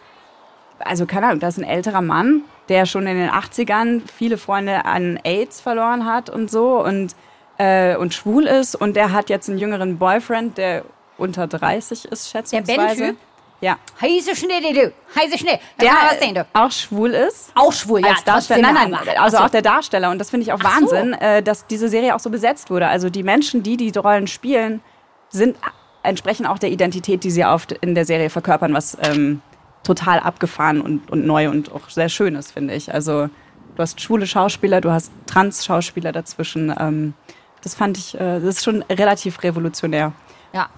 also 0.79 1.05
keine 1.05 1.27
Ahnung, 1.27 1.41
da 1.41 1.49
ist 1.49 1.59
ein 1.59 1.65
älterer 1.65 2.01
Mann, 2.01 2.43
der 2.71 2.87
schon 2.87 3.07
in 3.07 3.19
den 3.19 3.31
80ern 3.31 4.01
viele 4.17 4.39
Freunde 4.39 4.87
an 4.87 5.21
AIDS 5.25 5.61
verloren 5.61 6.07
hat 6.07 6.31
und 6.31 6.51
so 6.51 6.83
und, 6.83 7.15
äh, 7.59 7.97
und 7.97 8.15
schwul 8.15 8.45
ist. 8.47 8.75
Und 8.75 8.97
der 8.97 9.13
hat 9.13 9.29
jetzt 9.29 9.51
einen 9.51 9.59
jüngeren 9.59 9.99
Boyfriend, 9.99 10.57
der 10.57 10.87
unter 11.19 11.47
30 11.47 12.07
ist, 12.07 12.31
schätzungsweise. 12.31 12.97
Der 12.97 13.07
ben 13.09 13.17
Ja. 13.61 13.77
Heiße 14.01 14.35
Schnee, 14.35 14.73
du. 14.73 14.93
Heiße 15.15 15.37
Schnee. 15.37 15.61
Der 15.79 15.91
was 15.91 16.21
sehen, 16.21 16.35
du. 16.35 16.47
auch 16.55 16.71
schwul 16.71 17.11
ist. 17.11 17.53
Auch 17.55 17.75
schwul, 17.75 18.01
ja. 18.01 18.09
Als 18.13 18.25
Darsteller. 18.25 18.73
Nein, 18.73 18.91
nein, 18.91 19.19
also 19.19 19.37
auch 19.37 19.51
der 19.51 19.61
Darsteller. 19.63 20.11
Und 20.11 20.19
das 20.19 20.31
finde 20.31 20.45
ich 20.47 20.53
auch 20.55 20.61
Ach 20.65 20.81
Wahnsinn, 20.81 21.13
äh, 21.13 21.43
dass 21.43 21.67
diese 21.67 21.91
Serie 21.91 22.15
auch 22.15 22.21
so 22.21 22.31
besetzt 22.31 22.71
wurde. 22.71 22.89
Also 22.89 23.11
die 23.11 23.23
Menschen, 23.23 23.63
die 23.63 23.77
die 23.77 23.91
Rollen 23.99 24.29
spielen, 24.29 24.81
sind 25.29 25.59
entsprechen 26.05 26.47
auch 26.47 26.59
der 26.59 26.71
Identität, 26.71 27.25
die 27.25 27.31
sie 27.31 27.45
oft 27.45 27.73
in 27.73 27.95
der 27.95 28.05
Serie 28.05 28.31
verkörpern, 28.31 28.75
was 28.75 28.97
ähm, 29.03 29.41
total 29.83 30.21
abgefahren 30.21 30.81
und, 30.81 31.11
und 31.11 31.27
neu 31.27 31.49
und 31.51 31.73
auch 31.73 31.89
sehr 31.89 32.09
schön 32.09 32.35
ist, 32.35 32.53
finde 32.53 32.75
ich. 32.75 32.93
Also 32.93 33.29
du 33.75 33.83
hast 33.83 34.01
schwule 34.01 34.27
Schauspieler, 34.27 34.81
du 34.81 34.91
hast 34.91 35.13
Trans-Schauspieler 35.27 36.13
dazwischen. 36.13 36.75
Ähm, 36.79 37.15
das 37.63 37.75
fand 37.75 37.99
ich, 37.99 38.15
äh, 38.15 38.41
das 38.41 38.57
ist 38.57 38.65
schon 38.65 38.83
relativ 38.83 39.43
revolutionär. 39.43 40.13
Ja. 40.53 40.69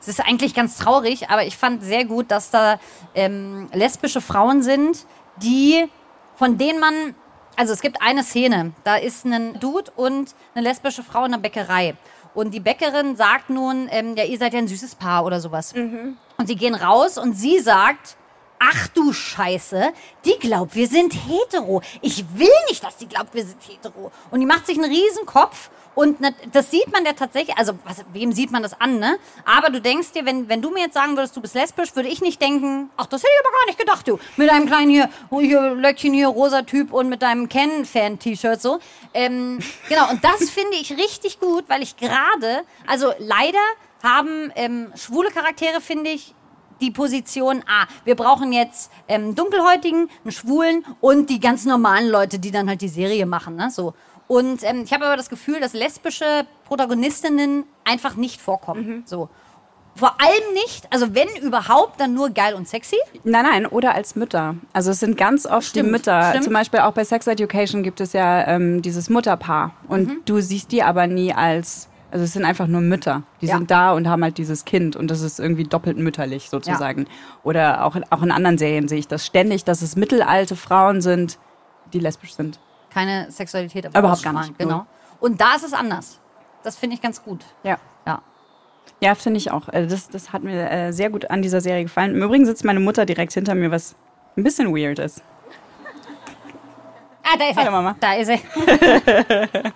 Es 0.00 0.08
ist 0.08 0.20
eigentlich 0.20 0.54
ganz 0.54 0.78
traurig, 0.78 1.28
aber 1.28 1.44
ich 1.44 1.58
fand 1.58 1.82
sehr 1.82 2.06
gut, 2.06 2.30
dass 2.30 2.50
da 2.50 2.80
ähm, 3.14 3.68
lesbische 3.74 4.22
Frauen 4.22 4.62
sind, 4.62 5.06
die, 5.42 5.84
von 6.36 6.56
denen 6.56 6.80
man, 6.80 7.14
also 7.56 7.74
es 7.74 7.82
gibt 7.82 8.00
eine 8.00 8.24
Szene, 8.24 8.72
da 8.84 8.96
ist 8.96 9.26
ein 9.26 9.60
Dude 9.60 9.90
und 9.96 10.34
eine 10.54 10.66
lesbische 10.66 11.02
Frau 11.02 11.26
in 11.26 11.32
der 11.32 11.38
Bäckerei. 11.38 11.96
Und 12.34 12.52
die 12.54 12.60
Bäckerin 12.60 13.16
sagt 13.16 13.50
nun, 13.50 13.88
ähm, 13.90 14.14
ja, 14.16 14.24
ihr 14.24 14.38
seid 14.38 14.52
ja 14.52 14.58
ein 14.58 14.68
süßes 14.68 14.94
Paar 14.94 15.24
oder 15.24 15.40
sowas. 15.40 15.72
Und 16.38 16.46
sie 16.46 16.56
gehen 16.56 16.74
raus 16.74 17.18
und 17.18 17.34
sie 17.34 17.58
sagt, 17.58 18.16
ach 18.60 18.86
du 18.88 19.12
Scheiße, 19.12 19.92
die 20.24 20.38
glaubt, 20.38 20.76
wir 20.76 20.86
sind 20.86 21.12
hetero. 21.14 21.82
Ich 22.02 22.24
will 22.34 22.48
nicht, 22.68 22.84
dass 22.84 22.96
die 22.96 23.08
glaubt, 23.08 23.34
wir 23.34 23.44
sind 23.44 23.60
hetero. 23.66 24.12
Und 24.30 24.38
die 24.38 24.46
macht 24.46 24.66
sich 24.66 24.78
einen 24.78 24.92
riesen 24.92 25.26
Kopf 25.26 25.70
und 25.94 26.18
das 26.52 26.70
sieht 26.70 26.90
man 26.92 27.04
ja 27.04 27.12
tatsächlich, 27.14 27.56
also 27.58 27.72
was, 27.84 28.04
wem 28.12 28.32
sieht 28.32 28.52
man 28.52 28.62
das 28.62 28.80
an, 28.80 29.00
ne? 29.00 29.18
Aber 29.44 29.70
du 29.70 29.80
denkst 29.80 30.12
dir, 30.12 30.24
wenn, 30.24 30.48
wenn 30.48 30.62
du 30.62 30.70
mir 30.70 30.84
jetzt 30.84 30.94
sagen 30.94 31.16
würdest, 31.16 31.36
du 31.36 31.40
bist 31.40 31.54
lesbisch, 31.54 31.96
würde 31.96 32.08
ich 32.08 32.20
nicht 32.20 32.40
denken, 32.40 32.90
ach, 32.96 33.06
das 33.06 33.22
hätte 33.22 33.32
ich 33.34 33.46
aber 33.46 33.56
gar 33.58 33.66
nicht 33.66 33.78
gedacht, 33.78 34.08
du. 34.08 34.18
Mit 34.36 34.50
deinem 34.50 34.66
kleinen 34.66 34.90
hier, 34.90 35.10
hier 35.30 35.74
Löckchen 35.74 36.14
hier, 36.14 36.28
rosa 36.28 36.62
Typ 36.62 36.92
und 36.92 37.08
mit 37.08 37.22
deinem 37.22 37.48
Ken-Fan-T-Shirt 37.48 38.62
so. 38.62 38.78
Ähm, 39.12 39.58
genau, 39.88 40.10
und 40.10 40.22
das 40.22 40.48
finde 40.50 40.76
ich 40.76 40.92
richtig 40.96 41.40
gut, 41.40 41.64
weil 41.68 41.82
ich 41.82 41.96
gerade, 41.96 42.62
also 42.86 43.12
leider 43.18 43.58
haben 44.02 44.52
ähm, 44.54 44.92
schwule 44.96 45.30
Charaktere, 45.30 45.80
finde 45.80 46.10
ich, 46.10 46.34
die 46.80 46.90
Position, 46.90 47.62
ah, 47.68 47.86
wir 48.04 48.14
brauchen 48.16 48.52
jetzt 48.52 48.90
ähm, 49.08 49.34
Dunkelhäutigen, 49.34 50.08
einen 50.24 50.32
Schwulen 50.32 50.84
und 51.00 51.30
die 51.30 51.40
ganz 51.40 51.64
normalen 51.64 52.08
Leute, 52.08 52.38
die 52.38 52.50
dann 52.50 52.68
halt 52.68 52.80
die 52.80 52.88
Serie 52.88 53.26
machen, 53.26 53.56
ne? 53.56 53.70
So. 53.70 53.94
Und 54.28 54.62
ähm, 54.62 54.82
ich 54.84 54.92
habe 54.92 55.06
aber 55.06 55.16
das 55.16 55.28
Gefühl, 55.28 55.58
dass 55.60 55.72
lesbische 55.72 56.46
Protagonistinnen 56.66 57.64
einfach 57.84 58.14
nicht 58.16 58.40
vorkommen. 58.40 59.02
So. 59.04 59.28
Vor 59.96 60.14
allem 60.20 60.54
nicht, 60.54 60.86
also 60.92 61.14
wenn 61.16 61.28
überhaupt, 61.42 62.00
dann 62.00 62.14
nur 62.14 62.30
geil 62.30 62.54
und 62.54 62.66
sexy. 62.68 62.96
Nein, 63.24 63.44
nein, 63.44 63.66
oder 63.66 63.94
als 63.94 64.14
Mütter. 64.14 64.54
Also 64.72 64.92
es 64.92 65.00
sind 65.00 65.18
ganz 65.18 65.46
oft 65.46 65.66
Stimmt, 65.66 65.88
die 65.88 65.90
Mütter. 65.90 66.28
stimmt. 66.30 66.44
Zum 66.44 66.52
Beispiel 66.52 66.80
auch 66.80 66.92
bei 66.92 67.04
Sex 67.04 67.26
Education 67.26 67.82
gibt 67.82 68.00
es 68.00 68.12
ja 68.12 68.46
ähm, 68.46 68.82
dieses 68.82 69.10
Mutterpaar. 69.10 69.72
Und 69.88 70.06
Mhm. 70.08 70.20
du 70.24 70.40
siehst 70.40 70.70
die 70.72 70.82
aber 70.84 71.06
nie 71.08 71.34
als, 71.34 71.88
also 72.10 72.24
es 72.24 72.32
sind 72.32 72.44
einfach 72.44 72.66
nur 72.66 72.80
Mütter. 72.80 73.22
Die 73.40 73.46
Ja. 73.46 73.56
sind 73.56 73.70
da 73.70 73.92
und 73.92 74.08
haben 74.08 74.22
halt 74.22 74.38
dieses 74.38 74.64
Kind 74.64 74.96
und 74.96 75.10
das 75.10 75.20
ist 75.20 75.38
irgendwie 75.40 75.64
doppelt 75.64 75.96
mütterlich 75.98 76.50
sozusagen. 76.50 77.06
Oder 77.42 77.84
auch, 77.84 77.96
auch 78.10 78.22
in 78.22 78.30
anderen 78.30 78.58
Serien 78.58 78.88
sehe 78.88 78.98
ich 78.98 79.08
das 79.08 79.24
ständig, 79.26 79.64
dass 79.64 79.82
es 79.82 79.96
mittelalte 79.96 80.56
Frauen 80.56 81.00
sind, 81.00 81.38
die 81.92 81.98
lesbisch 82.00 82.34
sind. 82.34 82.58
Keine 82.92 83.30
Sexualität, 83.30 83.86
aber 83.86 83.98
Überhaupt 84.00 84.22
gar 84.22 84.32
nicht, 84.32 84.58
Genau. 84.58 84.76
null. 84.78 84.86
Und 85.20 85.40
da 85.40 85.54
ist 85.54 85.64
es 85.64 85.72
anders. 85.72 86.18
Das 86.62 86.76
finde 86.76 86.94
ich 86.94 87.02
ganz 87.02 87.22
gut. 87.22 87.44
Ja. 87.62 87.78
Ja. 88.06 88.20
Ja, 89.00 89.14
finde 89.14 89.38
ich 89.38 89.50
auch. 89.50 89.68
Also 89.68 89.88
Das, 89.94 90.08
das 90.08 90.32
hat 90.32 90.42
mir 90.42 90.70
äh, 90.70 90.92
sehr 90.92 91.10
gut 91.10 91.30
an 91.30 91.42
dieser 91.42 91.60
Serie 91.60 91.84
gefallen. 91.84 92.14
Im 92.14 92.22
Übrigen 92.22 92.44
sitzt 92.46 92.64
meine 92.64 92.80
Mutter 92.80 93.06
direkt 93.06 93.32
hinter 93.32 93.54
mir, 93.54 93.70
was 93.70 93.94
ein 94.36 94.42
bisschen 94.42 94.74
weird 94.74 94.98
ist. 94.98 95.22
Ah, 97.22 97.36
da 97.38 97.48
ist 97.50 97.56
Hallo, 97.56 97.66
er. 97.66 97.70
Mama. 97.70 97.96
Da 98.00 98.14
ist 98.14 98.28
er. 98.28 98.38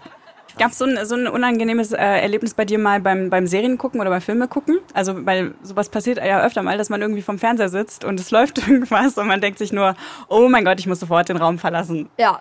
Gab 0.58 0.70
es 0.70 0.78
so 0.78 0.84
ein, 0.84 1.04
so 1.04 1.16
ein 1.16 1.26
unangenehmes 1.26 1.92
äh, 1.92 1.96
Erlebnis 1.96 2.54
bei 2.54 2.64
dir 2.64 2.78
mal 2.78 3.00
beim, 3.00 3.30
beim 3.30 3.46
Serien 3.46 3.76
gucken 3.78 4.00
oder 4.00 4.10
beim 4.10 4.20
Filme 4.20 4.48
gucken? 4.48 4.78
Also, 4.92 5.26
weil 5.26 5.54
sowas 5.62 5.88
passiert 5.88 6.18
ja 6.18 6.44
öfter 6.44 6.62
mal, 6.62 6.78
dass 6.78 6.90
man 6.90 7.02
irgendwie 7.02 7.22
vom 7.22 7.38
Fernseher 7.38 7.68
sitzt 7.68 8.04
und 8.04 8.20
es 8.20 8.30
läuft 8.32 8.58
irgendwas 8.58 9.18
und 9.18 9.26
man 9.26 9.40
denkt 9.40 9.58
sich 9.58 9.72
nur, 9.72 9.96
oh 10.28 10.48
mein 10.48 10.64
Gott, 10.64 10.78
ich 10.78 10.86
muss 10.86 11.00
sofort 11.00 11.28
den 11.28 11.36
Raum 11.36 11.58
verlassen. 11.58 12.08
Ja. 12.18 12.38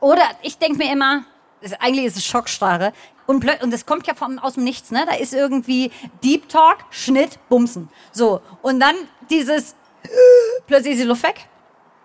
Oder 0.00 0.22
ich 0.42 0.58
denke 0.58 0.78
mir 0.78 0.92
immer, 0.92 1.24
das, 1.60 1.72
eigentlich 1.74 2.06
ist 2.06 2.16
es 2.16 2.24
Schockstarre. 2.24 2.92
Und, 3.26 3.44
und 3.62 3.72
das 3.72 3.86
kommt 3.86 4.06
ja 4.06 4.14
vom, 4.14 4.38
aus 4.38 4.54
dem 4.54 4.64
Nichts, 4.64 4.90
ne? 4.90 5.04
Da 5.08 5.14
ist 5.14 5.32
irgendwie 5.32 5.92
Deep 6.24 6.48
Talk, 6.48 6.78
Schnitt, 6.90 7.38
Bumsen. 7.48 7.88
So. 8.10 8.40
Und 8.62 8.80
dann 8.80 8.96
dieses, 9.30 9.76
plötzlich 10.66 10.94
ist 10.94 11.02
die 11.02 11.06
Luft 11.06 11.22
weg. 11.22 11.48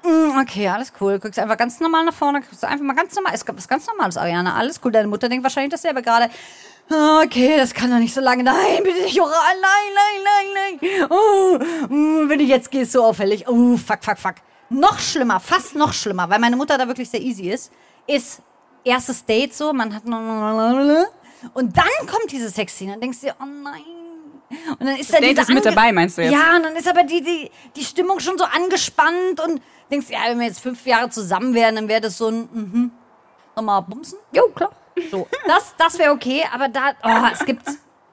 Mm, 0.04 0.38
Okay, 0.42 0.68
alles 0.68 0.94
cool. 1.02 1.20
Guckst 1.20 1.40
einfach 1.40 1.58
ganz 1.58 1.80
normal 1.80 2.06
nach 2.06 2.14
vorne, 2.14 2.42
guckst 2.42 2.64
einfach 2.64 2.86
mal 2.86 2.94
ganz 2.96 3.16
normal. 3.16 3.34
Ist 3.34 3.46
was 3.48 3.68
ganz 3.68 3.88
Normales, 3.88 4.18
Ariane. 4.18 4.54
Alles 4.54 4.80
cool. 4.84 4.92
Deine 4.92 5.08
Mutter 5.08 5.30
denkt 5.30 5.44
wahrscheinlich 5.44 5.72
dasselbe 5.72 6.02
gerade. 6.02 6.30
Ah, 6.90 7.22
Okay, 7.24 7.58
das 7.58 7.74
kann 7.74 7.90
doch 7.92 7.98
nicht 7.98 8.14
so 8.14 8.22
lange. 8.22 8.44
Nein, 8.44 8.84
bitte 8.84 9.02
nicht 9.02 9.20
oral. 9.20 9.34
Nein, 9.62 9.94
nein, 9.96 10.80
nein, 10.80 10.80
nein. 10.90 11.10
Oh, 11.10 11.58
mm, 11.94 12.30
wenn 12.30 12.40
du 12.40 12.46
jetzt 12.46 12.72
gehst, 12.72 12.92
so 12.94 13.04
auffällig. 13.04 13.48
Oh, 13.48 13.76
fuck, 13.78 14.04
fuck, 14.04 14.18
fuck. 14.18 14.36
Noch 14.70 15.00
schlimmer, 15.00 15.40
fast 15.40 15.76
noch 15.76 15.94
schlimmer, 15.94 16.30
weil 16.30 16.40
meine 16.40 16.58
Mutter 16.58 16.78
da 16.78 16.88
wirklich 16.88 17.10
sehr 17.10 17.22
easy 17.22 17.50
ist, 17.50 17.72
ist 18.06 18.42
erstes 18.84 19.24
Date 19.26 19.54
so, 19.54 19.72
man 19.72 19.94
hat 19.96 20.04
und 20.06 21.78
dann 21.78 22.08
kommt 22.08 22.32
diese 22.32 22.50
Sexszene 22.50 22.96
und 22.96 23.02
denkst 23.02 23.22
dir, 23.22 23.36
oh 23.40 23.46
nein. 23.46 23.84
Und 24.50 24.82
dann 24.88 24.96
ist 24.96 25.14
da 25.14 25.20
Date 25.20 25.38
ist 25.38 25.50
mit 25.50 25.66
dabei, 25.66 25.92
meinst 25.92 26.18
du 26.18 26.22
jetzt? 26.24 26.32
Ja, 26.32 26.56
und 26.56 26.64
dann 26.64 26.76
ist 26.76 26.88
aber 26.88 27.04
die, 27.04 27.22
die, 27.22 27.52
die 27.76 27.84
Stimmung 27.84 28.20
schon 28.20 28.38
so 28.38 28.46
angespannt 28.46 29.42
und 29.46 29.62
denkst, 29.92 30.08
ja, 30.10 30.20
wenn 30.28 30.40
wir 30.40 30.48
jetzt 30.48 30.62
fünf 30.62 30.86
Jahre 30.86 31.10
zusammen 31.10 31.54
wären, 31.54 31.76
dann 31.76 31.88
wäre 31.88 32.02
das 32.02 32.18
so 32.18 32.30
ein, 32.30 32.50
mhm, 32.54 32.92
nochmal 33.56 33.82
bumsen? 33.82 34.18
Jo, 34.32 34.48
klar. 34.50 34.72
So, 35.12 35.28
das, 35.46 35.76
das 35.78 36.00
wäre 36.00 36.12
okay, 36.12 36.44
aber 36.52 36.70
da, 36.70 36.92
oh, 37.04 37.28
es 37.32 37.46
gibt, 37.46 37.62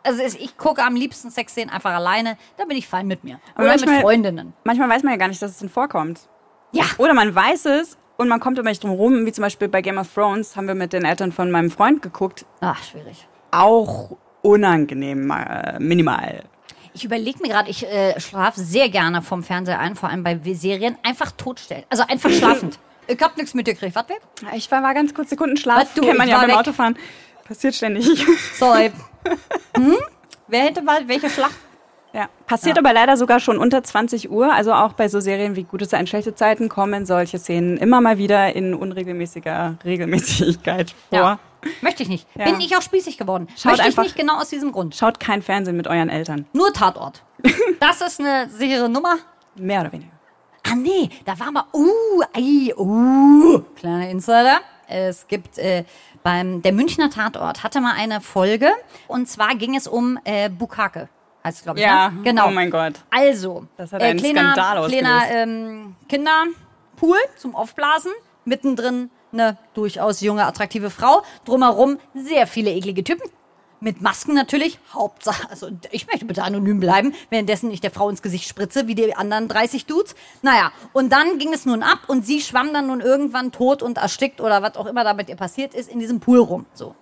also 0.03 0.23
ich 0.23 0.57
gucke 0.59 0.83
am 0.83 0.97
liebsten 0.97 1.31
Sexszenen 1.31 1.73
einfach 1.73 1.93
alleine, 1.93 2.37
da 2.57 2.65
bin 2.65 2.77
ich 2.77 2.87
fein 2.89 3.07
mit 3.07 3.25
mir. 3.25 3.41
Aber 3.55 3.65
Oder 3.65 3.69
manchmal- 3.71 3.95
mit 3.95 4.03
Freundinnen. 4.03 4.53
Manchmal 4.65 4.89
weiß 4.89 5.03
man 5.03 5.13
ja 5.13 5.19
gar 5.19 5.29
nicht, 5.29 5.41
dass 5.41 5.53
es 5.53 5.59
dann 5.59 5.69
vorkommt. 5.71 6.29
Ja. 6.73 6.85
Oder 6.99 7.15
man 7.15 7.35
weiß 7.35 7.67
es 7.67 7.97
und 8.17 8.29
man 8.29 8.41
kommt 8.41 8.59
aber 8.59 8.69
nicht 8.69 8.83
drum 8.83 8.91
rum, 8.91 9.25
wie 9.25 9.33
zum 9.33 9.43
Beispiel 9.43 9.69
bei 9.69 9.81
Game 9.81 9.97
of 9.99 10.13
Thrones 10.13 10.57
haben 10.57 10.67
wir 10.67 10.75
mit 10.75 10.93
den 10.93 11.05
Eltern 11.05 11.33
von 11.33 11.51
meinem 11.51 11.71
Freund 11.71 12.03
geguckt. 12.03 12.45
Ach, 12.61 12.83
schwierig. 12.83 13.27
Auch 13.51 14.17
unangenehm, 14.45 15.31
äh, 15.31 15.79
minimal. 15.81 16.43
Ich 16.93 17.05
überlege 17.05 17.41
mir 17.43 17.49
gerade, 17.49 17.71
ich 17.71 17.85
äh, 17.87 18.19
schlafe 18.21 18.61
sehr 18.61 18.89
gerne 18.89 19.23
vom 19.23 19.43
Fernseher 19.43 19.81
ein, 19.81 19.97
vor 19.97 20.11
allem 20.11 20.23
bei 20.23 20.39
Serien, 20.55 20.97
einfach 21.03 21.33
totstellen. 21.33 21.85
Also 21.89 22.05
einfach 22.07 22.31
schlafend. 22.39 22.79
ich 23.07 23.21
hab 23.21 23.37
nichts 23.37 23.55
mitgekriegt. 23.55 23.97
Warte, 23.97 24.15
Ich 24.55 24.71
war, 24.71 24.83
war 24.83 24.95
ganz 24.95 25.13
kurz 25.15 25.31
Sekundenschlaf. 25.31 25.83
Was, 25.83 25.95
du, 25.95 26.03
Kennt 26.03 26.19
man 26.19 26.27
ich 26.27 26.33
ja 26.33 26.37
war 26.39 26.43
beim 26.47 26.51
weg. 26.51 26.59
Autofahren. 26.59 26.97
Passiert 27.45 27.75
ständig. 27.75 28.07
sorry. 28.55 28.93
hm? 29.77 29.97
Wer 30.47 30.61
hätte 30.61 30.83
mal 30.83 31.09
welche 31.09 31.31
Schlacht? 31.31 31.57
Ja. 32.13 32.29
Passiert 32.47 32.79
aber 32.79 32.93
leider 32.93 33.17
sogar 33.17 33.41
schon 33.41 33.59
unter 33.59 33.83
20 33.83 34.31
Uhr. 34.31 34.53
Also 34.53 34.73
auch 34.73 34.93
bei 34.93 35.09
so 35.09 35.19
Serien 35.19 35.57
wie 35.57 35.65
Gute 35.65 35.89
Zeiten, 35.89 36.07
schlechte 36.07 36.35
Zeiten 36.37 36.69
kommen 36.69 37.07
solche 37.07 37.39
Szenen 37.39 37.77
immer 37.77 38.01
mal 38.01 38.19
wieder 38.19 38.55
in 38.55 38.73
unregelmäßiger 38.73 39.79
Regelmäßigkeit 39.85 40.95
vor. 41.11 41.19
Ja. 41.19 41.39
Möchte 41.81 42.03
ich 42.03 42.09
nicht. 42.09 42.27
Ja. 42.35 42.45
Bin 42.45 42.61
ich 42.61 42.77
auch 42.77 42.83
spießig 42.83 43.19
geworden. 43.19 43.49
Schaut 43.57 43.65
Möchte 43.73 43.81
ich 43.81 43.87
einfach- 43.87 44.03
nicht 44.05 44.17
genau 44.17 44.39
aus 44.39 44.49
diesem 44.49 44.73
Grund. 44.73 44.95
Schaut 44.95 45.21
kein 45.21 45.43
Fernsehen 45.43 45.77
mit 45.77 45.87
euren 45.87 46.09
Eltern. 46.09 46.47
Nur 46.53 46.73
Tatort. 46.73 47.23
Das 47.81 48.01
ist 48.01 48.21
eine 48.21 48.49
sichere 48.49 48.89
Nummer. 48.89 49.17
Mehr 49.57 49.81
oder 49.83 49.93
weniger. 49.93 50.11
Ah 50.67 50.75
nee, 50.75 51.11
da 51.27 51.39
war 51.39 51.53
mal, 51.53 51.65
uh, 51.75 52.23
ei, 52.33 52.73
uh, 52.77 53.61
kleiner 53.77 54.09
Insider. 54.09 54.61
Es 54.89 55.27
gibt 55.29 55.59
äh, 55.59 55.85
beim 56.23 56.63
der 56.63 56.73
Münchner 56.73 57.11
Tatort 57.11 57.63
hatte 57.63 57.81
mal 57.83 57.95
eine 57.99 58.21
Folge 58.23 58.71
und 59.09 59.29
zwar 59.29 59.55
ging 59.57 59.75
es 59.77 59.87
um 59.87 60.19
äh, 60.25 60.49
Bukake. 60.49 61.09
Heißt 61.45 61.65
glaube 61.65 61.79
ich. 61.81 61.85
Ja, 61.85 62.09
ne? 62.09 62.23
genau. 62.23 62.49
oh 62.49 62.51
mein 62.51 62.71
Gott. 62.71 62.95
Also, 63.11 63.67
Das 63.77 63.93
hat 63.93 64.01
einen 64.03 64.19
Skandal 64.19 64.55
kleiner 64.55 64.81
ausgelöst. 64.81 65.27
ähm, 65.31 65.97
Kinderpool 66.09 67.19
zum 67.37 67.55
Aufblasen. 67.55 68.13
Mittendrin 68.47 69.11
eine 69.35 69.59
durchaus 69.75 70.21
junge, 70.21 70.47
attraktive 70.47 70.91
Frau. 70.91 71.23
Drumherum 71.45 71.99
sehr 72.15 72.47
viele 72.47 72.71
eklige 72.71 73.05
Typen. 73.05 73.29
Mit 73.81 74.01
Masken 74.01 74.35
natürlich. 74.35 74.79
Hauptsache, 74.95 75.51
also 75.51 75.69
ich 75.91 76.07
möchte 76.07 76.25
bitte 76.25 76.43
anonym 76.43 76.81
bleiben, 76.81 77.15
währenddessen 77.29 77.71
ich 77.71 77.83
der 77.83 77.91
Frau 77.91 78.09
ins 78.09 78.23
Gesicht 78.23 78.49
spritze, 78.49 78.87
wie 78.87 78.95
die 78.95 79.15
anderen 79.15 79.47
30 79.47 79.85
Dudes. 79.85 80.15
Naja, 80.41 80.73
und 80.95 81.13
dann 81.13 81.39
ging 81.39 81.53
es 81.53 81.67
nun 81.67 81.83
ab 81.83 81.99
und 82.07 82.25
sie 82.25 82.41
schwamm 82.41 82.73
dann 82.73 82.87
nun 82.87 83.03
irgendwann 83.03 83.53
tot 83.53 83.83
und 83.83 83.99
erstickt 83.99 84.41
oder 84.41 84.63
was 84.63 84.77
auch 84.77 84.87
immer 84.87 85.05
da 85.05 85.13
mit 85.13 85.29
ihr 85.29 85.37
passiert 85.37 85.75
ist, 85.75 85.91
in 85.91 85.99
diesem 85.99 86.21
Pool 86.21 86.39
rum. 86.39 86.65
So 86.73 86.95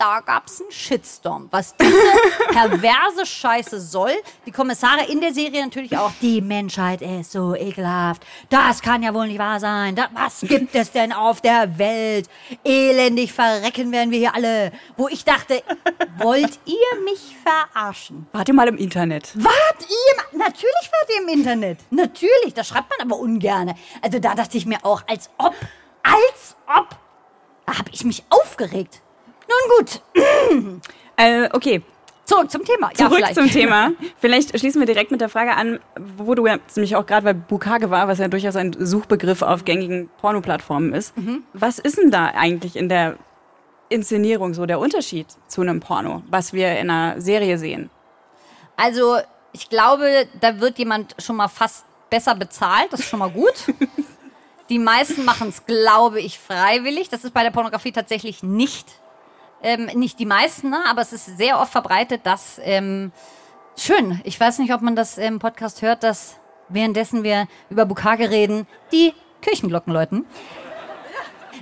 da 0.00 0.20
gab's 0.20 0.60
einen 0.62 0.72
Shitstorm. 0.72 1.48
Was 1.50 1.76
diese 1.76 1.92
perverse 2.48 3.26
Scheiße 3.26 3.80
soll, 3.80 4.12
die 4.46 4.50
Kommissare 4.50 5.04
in 5.10 5.20
der 5.20 5.34
Serie 5.34 5.62
natürlich 5.62 5.96
auch, 5.96 6.12
die 6.22 6.40
Menschheit 6.40 7.02
ist 7.02 7.32
so 7.32 7.54
ekelhaft. 7.54 8.22
Das 8.48 8.80
kann 8.80 9.02
ja 9.02 9.12
wohl 9.12 9.26
nicht 9.26 9.38
wahr 9.38 9.60
sein. 9.60 9.94
Da, 9.94 10.08
was 10.14 10.40
gibt 10.40 10.74
es 10.74 10.90
denn 10.90 11.12
auf 11.12 11.42
der 11.42 11.78
Welt? 11.78 12.30
Elendig 12.64 13.32
verrecken 13.32 13.92
werden 13.92 14.10
wir 14.10 14.18
hier 14.18 14.34
alle. 14.34 14.72
Wo 14.96 15.08
ich 15.08 15.24
dachte, 15.24 15.62
wollt 16.16 16.58
ihr 16.64 17.02
mich 17.04 17.36
verarschen? 17.44 18.26
Wart 18.32 18.48
ihr 18.48 18.54
mal 18.54 18.68
im 18.68 18.78
Internet? 18.78 19.32
Wart 19.34 19.80
ihr? 19.80 20.38
Natürlich 20.38 20.90
wart 20.92 21.10
ihr 21.10 21.22
im 21.22 21.28
Internet. 21.28 21.78
Natürlich, 21.90 22.54
das 22.54 22.68
schreibt 22.68 22.88
man 22.88 23.10
aber 23.10 23.20
ungerne. 23.20 23.74
Also 24.00 24.18
da 24.18 24.34
dachte 24.34 24.56
ich 24.56 24.64
mir 24.64 24.78
auch, 24.82 25.02
als 25.06 25.28
ob, 25.36 25.54
als 26.02 26.56
ob. 26.66 26.88
Da 27.66 27.78
habe 27.78 27.90
ich 27.92 28.02
mich 28.04 28.24
aufgeregt. 28.30 29.02
Nun 29.68 29.78
gut, 29.78 30.02
Äh, 31.16 31.48
okay, 31.52 31.82
zurück 32.24 32.50
zum 32.50 32.64
Thema. 32.64 32.90
zurück 32.94 33.14
vielleicht. 33.16 33.34
zum 33.34 33.50
Thema. 33.50 33.90
Vielleicht 34.18 34.58
schließen 34.58 34.80
wir 34.80 34.86
direkt 34.86 35.10
mit 35.10 35.20
der 35.20 35.28
Frage 35.28 35.54
an, 35.54 35.80
wo 36.16 36.34
du 36.34 36.46
ja 36.46 36.56
nämlich 36.76 36.96
auch 36.96 37.04
gerade 37.04 37.24
bei 37.24 37.32
Bukage 37.34 37.90
war, 37.90 38.08
was 38.08 38.18
ja 38.18 38.28
durchaus 38.28 38.56
ein 38.56 38.74
Suchbegriff 38.78 39.42
auf 39.42 39.64
gängigen 39.66 40.08
Pornoplattformen 40.20 40.94
ist. 40.94 41.14
Mhm. 41.18 41.42
Was 41.52 41.78
ist 41.78 41.98
denn 41.98 42.10
da 42.10 42.26
eigentlich 42.28 42.74
in 42.76 42.88
der 42.88 43.16
Inszenierung 43.90 44.54
so 44.54 44.64
der 44.64 44.78
Unterschied 44.78 45.26
zu 45.46 45.60
einem 45.60 45.80
Porno, 45.80 46.22
was 46.30 46.52
wir 46.54 46.78
in 46.78 46.88
einer 46.88 47.20
Serie 47.20 47.58
sehen? 47.58 47.90
Also, 48.76 49.18
ich 49.52 49.68
glaube, 49.68 50.26
da 50.40 50.58
wird 50.60 50.78
jemand 50.78 51.16
schon 51.18 51.36
mal 51.36 51.48
fast 51.48 51.84
besser 52.08 52.34
bezahlt. 52.34 52.92
Das 52.92 53.00
ist 53.00 53.08
schon 53.08 53.18
mal 53.18 53.30
gut. 53.30 53.52
Die 54.70 54.78
meisten 54.78 55.24
machen 55.24 55.48
es, 55.48 55.66
glaube 55.66 56.20
ich, 56.20 56.38
freiwillig. 56.38 57.08
Das 57.08 57.24
ist 57.24 57.34
bei 57.34 57.42
der 57.42 57.50
Pornografie 57.50 57.90
tatsächlich 57.92 58.42
nicht 58.44 58.86
Ähm, 59.62 59.86
nicht 59.94 60.18
die 60.18 60.26
meisten, 60.26 60.70
ne? 60.70 60.82
aber 60.88 61.02
es 61.02 61.12
ist 61.12 61.36
sehr 61.36 61.60
oft 61.60 61.70
verbreitet, 61.70 62.22
dass 62.24 62.60
ähm, 62.64 63.12
schön. 63.76 64.20
Ich 64.24 64.38
weiß 64.40 64.58
nicht, 64.58 64.72
ob 64.72 64.80
man 64.80 64.96
das 64.96 65.18
im 65.18 65.38
Podcast 65.38 65.82
hört, 65.82 66.02
dass 66.02 66.36
währenddessen 66.68 67.22
wir 67.22 67.46
über 67.68 67.84
Bukake 67.84 68.30
reden, 68.30 68.66
die 68.92 69.12
Kirchenglocken 69.42 69.92
läuten. 69.92 70.26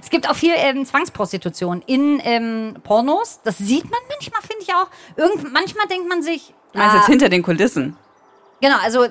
Es 0.01 0.11
gibt 0.11 0.31
auch 0.31 0.37
viel 0.37 0.55
ähm, 0.57 0.85
Zwangsprostitution 0.87 1.83
in 1.87 2.21
ähm, 2.25 2.77
Pornos. 2.85 3.41
Das 3.43 3.59
sieht 3.59 3.85
man 3.85 4.01
manchmal, 4.09 4.43
finde 4.43 4.63
ich 4.63 4.73
auch. 4.75 4.89
Irgend, 5.17 5.53
manchmal 5.53 5.87
denkt 5.89 6.09
man 6.09 6.23
sich. 6.23 6.55
Du 6.73 6.79
meinst 6.79 6.95
ah, 6.95 6.99
jetzt 6.99 7.07
hinter 7.07 7.29
den 7.29 7.43
Kulissen? 7.43 7.97
Genau, 8.61 8.77
also 8.83 9.07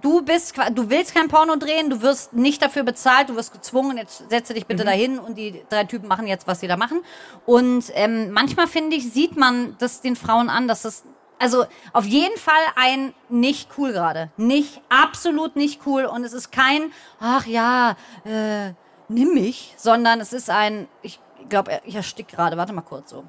du 0.00 0.22
bist, 0.22 0.54
du 0.74 0.90
willst 0.90 1.14
kein 1.14 1.28
Porno 1.28 1.56
drehen, 1.56 1.90
du 1.90 2.02
wirst 2.02 2.32
nicht 2.32 2.62
dafür 2.62 2.82
bezahlt, 2.82 3.28
du 3.28 3.36
wirst 3.36 3.52
gezwungen, 3.52 3.96
jetzt 3.96 4.28
setze 4.30 4.54
dich 4.54 4.66
bitte 4.66 4.84
dahin 4.84 5.18
und 5.18 5.36
die 5.36 5.62
drei 5.68 5.84
Typen 5.84 6.08
machen 6.08 6.26
jetzt, 6.26 6.46
was 6.46 6.60
sie 6.60 6.68
da 6.68 6.76
machen. 6.76 7.02
Und 7.46 7.84
ähm, 7.94 8.30
manchmal 8.30 8.66
finde 8.66 8.96
ich, 8.96 9.12
sieht 9.12 9.36
man 9.36 9.76
das 9.78 10.00
den 10.00 10.16
Frauen 10.16 10.48
an, 10.48 10.68
dass 10.68 10.82
das 10.82 11.04
also 11.40 11.66
auf 11.92 12.04
jeden 12.04 12.36
Fall 12.36 12.60
ein 12.74 13.14
nicht 13.28 13.70
cool 13.78 13.92
gerade. 13.92 14.30
Nicht, 14.36 14.80
absolut 14.88 15.56
nicht 15.56 15.86
cool. 15.86 16.04
Und 16.04 16.24
es 16.24 16.32
ist 16.32 16.50
kein, 16.50 16.92
ach 17.20 17.46
ja, 17.46 17.96
äh, 18.24 18.72
nimm 19.08 19.34
mich, 19.34 19.74
sondern 19.76 20.20
es 20.20 20.32
ist 20.32 20.50
ein, 20.50 20.88
ich 21.02 21.20
glaube, 21.48 21.80
ich 21.84 21.94
erstick 21.94 22.28
gerade, 22.28 22.56
warte 22.56 22.72
mal 22.72 22.82
kurz 22.82 23.10
so. 23.10 23.24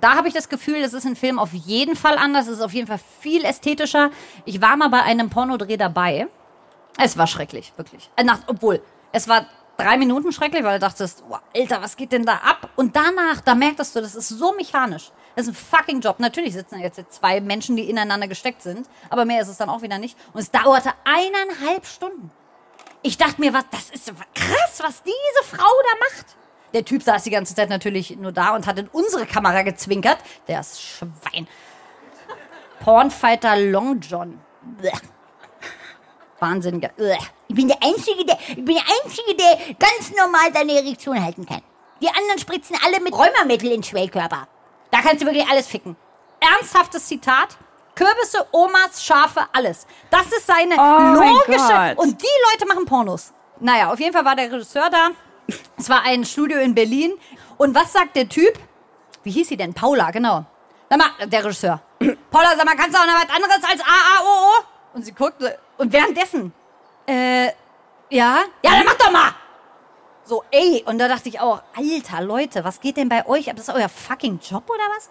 Da 0.00 0.14
habe 0.14 0.28
ich 0.28 0.34
das 0.34 0.48
Gefühl, 0.48 0.82
das 0.82 0.92
ist 0.92 1.06
ein 1.06 1.16
Film 1.16 1.38
auf 1.38 1.52
jeden 1.52 1.96
Fall 1.96 2.18
anders. 2.18 2.46
Es 2.46 2.54
ist 2.58 2.62
auf 2.62 2.72
jeden 2.72 2.86
Fall 2.86 3.00
viel 3.20 3.44
ästhetischer. 3.44 4.10
Ich 4.44 4.60
war 4.60 4.76
mal 4.76 4.88
bei 4.88 5.02
einem 5.02 5.30
Pornodreh 5.30 5.76
dabei. 5.76 6.28
Es 6.98 7.16
war 7.16 7.26
schrecklich, 7.26 7.72
wirklich. 7.76 8.10
Äh, 8.16 8.24
Nach, 8.24 8.40
obwohl, 8.46 8.82
es 9.12 9.28
war 9.28 9.46
drei 9.76 9.96
Minuten 9.96 10.32
schrecklich, 10.32 10.62
weil 10.64 10.78
du 10.78 10.86
dachtest, 10.86 11.24
wow, 11.28 11.40
Alter, 11.54 11.82
was 11.82 11.96
geht 11.96 12.12
denn 12.12 12.24
da 12.24 12.34
ab? 12.34 12.70
Und 12.76 12.94
danach, 12.94 13.40
da 13.44 13.54
merktest 13.54 13.96
du, 13.96 14.00
das 14.00 14.14
ist 14.14 14.28
so 14.28 14.54
mechanisch. 14.54 15.10
Das 15.34 15.46
ist 15.46 15.52
ein 15.52 15.78
fucking 15.78 16.00
Job. 16.00 16.20
Natürlich 16.20 16.54
sitzen 16.54 16.78
jetzt 16.78 17.00
zwei 17.12 17.40
Menschen, 17.40 17.76
die 17.76 17.90
ineinander 17.90 18.28
gesteckt 18.28 18.62
sind, 18.62 18.88
aber 19.10 19.24
mehr 19.24 19.42
ist 19.42 19.48
es 19.48 19.56
dann 19.56 19.68
auch 19.68 19.82
wieder 19.82 19.98
nicht. 19.98 20.16
Und 20.32 20.40
es 20.40 20.50
dauerte 20.50 20.92
eineinhalb 21.04 21.86
Stunden. 21.86 22.30
Ich 23.02 23.18
dachte 23.18 23.40
mir, 23.40 23.52
was, 23.52 23.64
das 23.70 23.90
ist 23.90 24.12
krass, 24.34 24.80
was 24.80 25.02
diese 25.02 25.56
Frau 25.56 25.58
da 25.58 26.16
macht. 26.16 26.36
Der 26.74 26.84
Typ 26.84 27.02
saß 27.02 27.22
die 27.22 27.30
ganze 27.30 27.54
Zeit 27.54 27.70
natürlich 27.70 28.16
nur 28.16 28.32
da 28.32 28.54
und 28.54 28.66
hat 28.66 28.78
in 28.78 28.88
unsere 28.88 29.26
Kamera 29.26 29.62
gezwinkert. 29.62 30.18
Der 30.48 30.60
ist 30.60 30.82
Schwein. 30.82 31.46
Pornfighter 32.80 33.56
Long 33.56 34.00
John. 34.00 34.40
Blech. 34.60 34.92
Wahnsinniger. 36.40 36.88
Blech. 36.88 37.30
Ich 37.46 37.54
bin 37.54 37.68
der 37.68 37.78
Einzige, 37.82 38.24
der, 38.26 38.38
ich 38.48 38.64
bin 38.64 38.74
der 38.74 38.84
Einzige, 39.04 39.36
der 39.36 39.56
ganz 39.78 40.10
normal 40.18 40.52
seine 40.52 40.72
Erektion 40.72 41.22
halten 41.22 41.46
kann. 41.46 41.62
Die 42.02 42.08
anderen 42.08 42.38
spritzen 42.40 42.76
alle 42.84 43.00
mit 43.00 43.14
Rheumamittel 43.14 43.70
in 43.70 43.82
Schwellkörper. 43.82 44.48
Da 44.90 45.00
kannst 45.00 45.22
du 45.22 45.26
wirklich 45.26 45.46
alles 45.48 45.68
ficken. 45.68 45.96
Ernsthaftes 46.40 47.06
Zitat. 47.06 47.56
Kürbisse, 47.94 48.46
Omas, 48.50 49.04
Schafe, 49.04 49.42
alles. 49.52 49.86
Das 50.10 50.26
ist 50.26 50.46
seine 50.46 50.74
Oh 50.76 51.14
logische. 51.14 51.94
Und 51.96 52.20
die 52.20 52.26
Leute 52.50 52.66
machen 52.66 52.84
Pornos. 52.84 53.32
Naja, 53.60 53.92
auf 53.92 54.00
jeden 54.00 54.12
Fall 54.12 54.24
war 54.24 54.34
der 54.34 54.50
Regisseur 54.50 54.90
da. 54.90 55.10
Es 55.76 55.88
war 55.88 56.02
ein 56.04 56.24
Studio 56.24 56.58
in 56.58 56.74
Berlin. 56.74 57.12
Und 57.56 57.74
was 57.74 57.92
sagt 57.92 58.16
der 58.16 58.28
Typ? 58.28 58.58
Wie 59.22 59.30
hieß 59.30 59.48
sie 59.48 59.56
denn? 59.56 59.74
Paula, 59.74 60.10
genau. 60.10 60.44
Sag 60.90 60.98
mal, 60.98 61.26
der 61.26 61.44
Regisseur. 61.44 61.80
Paula, 62.30 62.54
sag 62.56 62.64
mal, 62.64 62.76
kannst 62.76 62.94
du 62.94 63.00
auch 63.00 63.06
noch 63.06 63.14
was 63.14 63.34
anderes 63.34 63.62
als 63.62 63.80
AAOO? 63.80 64.64
Und 64.94 65.04
sie 65.04 65.12
guckte. 65.12 65.58
Und 65.78 65.92
währenddessen. 65.92 66.52
Äh, 67.06 67.46
ja? 68.10 68.44
Ja, 68.62 68.70
dann 68.70 68.84
mach 68.84 68.94
doch 68.94 69.10
mal! 69.10 69.34
So, 70.26 70.42
ey, 70.50 70.82
und 70.86 70.98
da 70.98 71.08
dachte 71.08 71.28
ich 71.28 71.40
auch, 71.40 71.62
alter 71.76 72.22
Leute, 72.22 72.64
was 72.64 72.80
geht 72.80 72.96
denn 72.96 73.10
bei 73.10 73.26
euch 73.26 73.50
ab? 73.50 73.56
Das 73.56 73.68
ist 73.68 73.74
euer 73.74 73.90
fucking 73.90 74.40
Job 74.40 74.70
oder 74.70 74.84
was? 74.96 75.10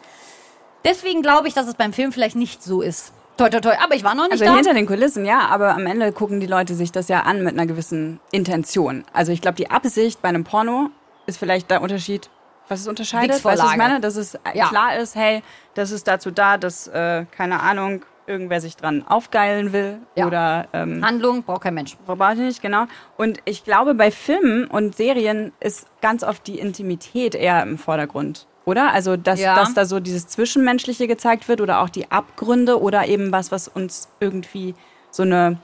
Deswegen 0.84 1.22
glaube 1.22 1.48
ich, 1.48 1.54
dass 1.54 1.68
es 1.68 1.76
beim 1.76 1.94
Film 1.94 2.12
vielleicht 2.12 2.36
nicht 2.36 2.64
so 2.64 2.82
ist. 2.82 3.14
Toi, 3.38 3.50
toi, 3.50 3.60
toi. 3.62 3.74
Aber 3.84 3.96
ich 3.96 4.04
war 4.04 4.14
noch 4.14 4.24
nicht 4.26 4.34
Also 4.34 4.46
da. 4.46 4.56
hinter 4.56 4.74
den 4.74 4.86
Kulissen, 4.86 5.26
ja, 5.26 5.48
aber 5.50 5.74
am 5.74 5.86
Ende 5.88 6.12
gucken 6.12 6.40
die 6.40 6.46
Leute 6.46 6.76
sich 6.76 6.92
das 6.92 7.08
ja 7.08 7.22
an 7.22 7.44
mit 7.44 7.54
einer 7.54 7.66
gewissen 7.66 8.20
Intention. 8.32 9.04
Also 9.12 9.32
ich 9.32 9.42
glaube, 9.42 9.56
die 9.56 9.72
Absicht 9.72 10.22
bei 10.22 10.30
einem 10.30 10.44
Porno 10.44 10.90
ist 11.26 11.38
vielleicht 11.40 11.72
der 11.72 11.82
Unterschied, 11.82 12.30
was 12.68 12.82
es 12.82 12.88
unterscheidet. 12.88 13.44
Weißt 13.44 13.60
du, 13.60 13.64
was 13.66 13.72
ich 13.72 13.78
meine? 13.78 14.00
Dass 14.00 14.16
es 14.18 14.36
äh, 14.36 14.40
Ja. 14.54 14.68
klar 14.70 14.98
ist, 14.98 15.16
hey, 15.16 15.42
das 15.74 15.90
ist 15.92 16.08
dazu 16.08 16.30
da, 16.30 16.58
dass, 16.58 16.88
äh, 16.88 17.26
keine 17.36 17.60
Ahnung, 17.62 18.06
irgendwer 18.28 18.62
sich 18.62 18.78
dran 18.78 19.04
aufgeilen 19.06 19.74
will 19.74 19.98
Ja. 20.16 20.28
oder 20.28 20.68
ähm, 20.72 21.04
Handlung 21.06 21.44
braucht 21.44 21.64
kein 21.64 21.74
Mensch. 21.74 21.98
Brauche 22.06 22.34
ich 22.34 22.40
nicht, 22.40 22.62
genau. 22.62 22.86
Und 23.18 23.40
ich 23.46 23.64
glaube, 23.66 23.96
bei 23.96 24.12
Filmen 24.12 24.66
und 24.68 24.96
Serien 24.96 25.52
ist 25.60 25.88
ganz 26.02 26.24
oft 26.24 26.46
die 26.48 26.60
Intimität 26.60 27.36
eher 27.36 27.62
im 27.64 27.78
Vordergrund. 27.78 28.48
Oder? 28.66 28.92
Also, 28.94 29.18
dass, 29.18 29.40
Ja. 29.40 29.56
dass 29.56 29.74
da 29.74 29.86
so 29.86 30.00
dieses 30.00 30.28
Zwischenmenschliche 30.28 31.08
gezeigt 31.08 31.48
wird 31.48 31.60
oder 31.62 31.82
auch 31.82 31.90
die 31.90 32.10
Abgründe 32.12 32.82
oder 32.82 33.06
eben 33.08 33.32
was, 33.32 33.52
was 33.52 33.68
uns 33.68 34.08
irgendwie 34.20 34.74
so 35.12 35.24
eine 35.24 35.58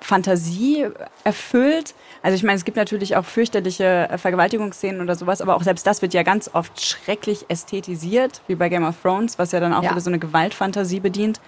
Fantasie 0.00 0.86
erfüllt. 1.24 1.94
Also 2.22 2.36
ich 2.36 2.42
meine, 2.42 2.56
es 2.56 2.64
gibt 2.64 2.76
natürlich 2.76 3.16
auch 3.16 3.24
fürchterliche 3.24 4.08
äh, 4.10 4.18
Vergewaltigungsszenen 4.18 5.00
oder 5.00 5.14
sowas, 5.16 5.40
aber 5.40 5.56
auch 5.56 5.62
selbst 5.62 5.86
das 5.86 6.02
wird 6.02 6.14
ja 6.14 6.22
ganz 6.22 6.50
oft 6.52 6.80
schrecklich 6.80 7.46
ästhetisiert, 7.48 8.42
wie 8.46 8.54
bei 8.54 8.68
Game 8.68 8.84
of 8.84 8.94
Thrones, 9.02 9.38
was 9.38 9.52
ja 9.52 9.60
dann 9.60 9.72
auch 9.74 9.82
Ja. 9.82 9.90
wieder 9.90 10.00
so 10.00 10.10
eine 10.10 10.18
Gewaltfantasie 10.18 11.00
bedient. 11.00 11.40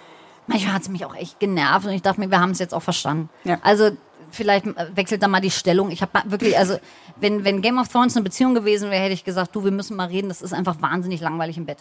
Manchmal 0.47 0.75
hat 0.75 0.83
es 0.83 0.89
mich 0.89 1.05
auch 1.05 1.15
echt 1.15 1.39
genervt 1.41 1.87
und 1.87 1.93
ich 1.93 2.03
dachte 2.03 2.21
mir, 2.21 2.31
wir 2.31 2.41
haben 2.41 2.51
es 2.53 2.59
jetzt 2.59 2.75
auch 2.75 2.83
verstanden. 2.83 3.29
Ja. 3.45 3.59
Also 3.63 3.91
vielleicht 4.31 4.67
äh, 4.67 4.87
wechselt 4.95 5.23
da 5.23 5.29
mal 5.29 5.41
die 5.41 5.51
Stellung. 5.51 5.91
Ich 5.91 6.03
habe 6.03 6.13
wirklich, 6.27 6.57
also 6.59 6.79
wenn, 7.17 7.45
wenn 7.45 7.63
Game 7.63 7.79
of 7.79 7.89
Thrones 7.89 8.17
eine 8.17 8.25
Beziehung 8.25 8.55
gewesen 8.55 8.91
wäre, 8.91 9.03
hätte 9.03 9.15
ich 9.15 9.25
gesagt, 9.25 9.55
du, 9.55 9.65
wir 9.65 9.71
müssen 9.71 9.97
mal 9.97 10.09
reden. 10.09 10.29
Das 10.29 10.43
ist 10.43 10.53
einfach 10.53 10.81
wahnsinnig 10.81 11.21
langweilig 11.21 11.57
im 11.57 11.67
Bett. 11.67 11.79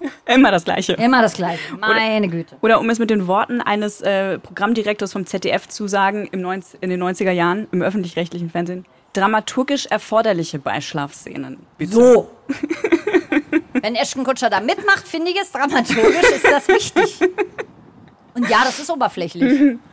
Immer 0.26 0.50
das 0.50 0.64
Gleiche. 0.64 0.94
Immer 0.94 1.22
das 1.22 1.34
Gleiche. 1.34 1.60
Meine 1.78 2.28
Güte. 2.28 2.56
Oder 2.62 2.80
um 2.80 2.88
es 2.90 2.98
mit 2.98 3.10
den 3.10 3.26
Worten 3.26 3.60
eines 3.60 4.00
äh, 4.00 4.38
Programmdirektors 4.38 5.12
vom 5.12 5.26
ZDF 5.26 5.68
zu 5.68 5.88
sagen, 5.88 6.28
im 6.32 6.40
90, 6.40 6.82
in 6.82 6.90
den 6.90 7.02
90er 7.02 7.32
Jahren 7.32 7.68
im 7.72 7.82
öffentlich-rechtlichen 7.82 8.50
Fernsehen, 8.50 8.86
dramaturgisch 9.12 9.86
erforderliche 9.86 10.58
Beischlafszenen. 10.58 11.58
Bitte. 11.78 11.92
So. 11.92 12.30
Wenn 13.72 13.94
Ashton 13.94 14.24
Kutscher 14.24 14.50
da 14.50 14.60
mitmacht, 14.60 15.06
finde 15.06 15.30
ich 15.30 15.40
es 15.40 15.52
dramaturgisch, 15.52 16.30
ist 16.34 16.44
das 16.44 16.68
wichtig. 16.68 17.20
Und 18.34 18.48
ja, 18.48 18.62
das 18.64 18.78
ist 18.78 18.90
oberflächlich. 18.90 19.78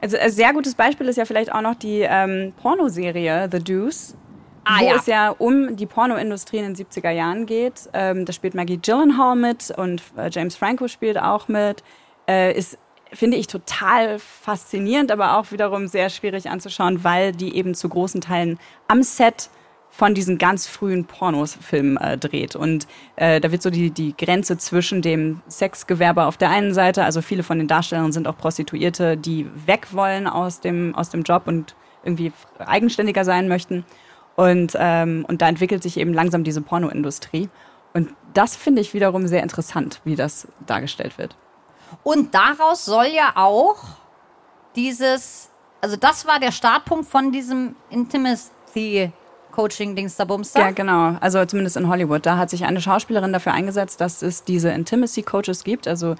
Also 0.00 0.16
ein 0.16 0.30
sehr 0.30 0.52
gutes 0.52 0.74
Beispiel 0.74 1.08
ist 1.08 1.16
ja 1.16 1.24
vielleicht 1.24 1.52
auch 1.52 1.60
noch 1.60 1.74
die 1.74 2.00
ähm, 2.00 2.52
Pornoserie 2.60 3.48
The 3.50 3.58
Deuce. 3.62 4.16
Ah, 4.64 4.80
wo 4.80 4.84
ja. 4.84 4.96
es 4.96 5.06
ja 5.06 5.30
um 5.30 5.76
die 5.76 5.86
Pornoindustrie 5.86 6.58
in 6.58 6.74
den 6.74 6.76
70er 6.76 7.10
Jahren 7.10 7.46
geht. 7.46 7.88
Ähm, 7.92 8.24
da 8.26 8.32
spielt 8.32 8.54
Maggie 8.54 8.76
Gyllenhaal 8.76 9.34
mit 9.34 9.70
und 9.76 10.02
äh, 10.16 10.28
James 10.30 10.54
Franco 10.56 10.86
spielt 10.86 11.18
auch 11.18 11.48
mit. 11.48 11.82
Äh, 12.28 12.56
ist, 12.56 12.78
finde 13.12 13.38
ich, 13.38 13.46
total 13.46 14.18
faszinierend, 14.18 15.10
aber 15.10 15.38
auch 15.38 15.50
wiederum 15.50 15.86
sehr 15.86 16.10
schwierig 16.10 16.50
anzuschauen, 16.50 17.02
weil 17.04 17.32
die 17.32 17.56
eben 17.56 17.74
zu 17.74 17.88
großen 17.88 18.20
Teilen 18.20 18.58
am 18.86 19.02
Set 19.02 19.48
von 20.00 20.14
diesen 20.14 20.38
ganz 20.38 20.66
frühen 20.66 21.04
Pornosfilmen 21.04 21.98
äh, 21.98 22.16
dreht. 22.16 22.56
Und 22.56 22.86
äh, 23.16 23.38
da 23.38 23.52
wird 23.52 23.60
so 23.60 23.68
die, 23.68 23.90
die 23.90 24.16
Grenze 24.16 24.56
zwischen 24.56 25.02
dem 25.02 25.42
Sexgewerbe 25.46 26.24
auf 26.24 26.38
der 26.38 26.48
einen 26.48 26.72
Seite, 26.72 27.04
also 27.04 27.20
viele 27.20 27.42
von 27.42 27.58
den 27.58 27.68
Darstellern 27.68 28.10
sind 28.10 28.26
auch 28.26 28.38
Prostituierte, 28.38 29.18
die 29.18 29.46
weg 29.66 29.88
wollen 29.92 30.26
aus 30.26 30.60
dem, 30.60 30.94
aus 30.94 31.10
dem 31.10 31.22
Job 31.22 31.42
und 31.44 31.76
irgendwie 32.02 32.32
eigenständiger 32.58 33.26
sein 33.26 33.46
möchten. 33.46 33.84
Und, 34.36 34.72
ähm, 34.78 35.26
und 35.28 35.42
da 35.42 35.48
entwickelt 35.50 35.82
sich 35.82 35.98
eben 35.98 36.14
langsam 36.14 36.44
diese 36.44 36.62
Pornoindustrie. 36.62 37.50
Und 37.92 38.14
das 38.32 38.56
finde 38.56 38.80
ich 38.80 38.94
wiederum 38.94 39.26
sehr 39.26 39.42
interessant, 39.42 40.00
wie 40.04 40.16
das 40.16 40.48
dargestellt 40.66 41.18
wird. 41.18 41.36
Und 42.04 42.34
daraus 42.34 42.86
soll 42.86 43.08
ja 43.14 43.32
auch 43.34 43.84
dieses, 44.76 45.50
also 45.82 45.96
das 45.96 46.26
war 46.26 46.40
der 46.40 46.52
Startpunkt 46.52 47.06
von 47.06 47.32
diesem 47.32 47.76
Intimacy 47.90 49.12
Coaching 49.50 49.96
Dings 49.96 50.16
da 50.16 50.24
Bumster. 50.24 50.60
Ja, 50.60 50.70
genau. 50.70 51.16
Also 51.20 51.44
zumindest 51.44 51.76
in 51.76 51.88
Hollywood. 51.88 52.26
Da 52.26 52.36
hat 52.36 52.50
sich 52.50 52.64
eine 52.64 52.80
Schauspielerin 52.80 53.32
dafür 53.32 53.52
eingesetzt, 53.52 54.00
dass 54.00 54.22
es 54.22 54.44
diese 54.44 54.70
Intimacy 54.70 55.22
Coaches 55.22 55.64
gibt, 55.64 55.88
also 55.88 56.16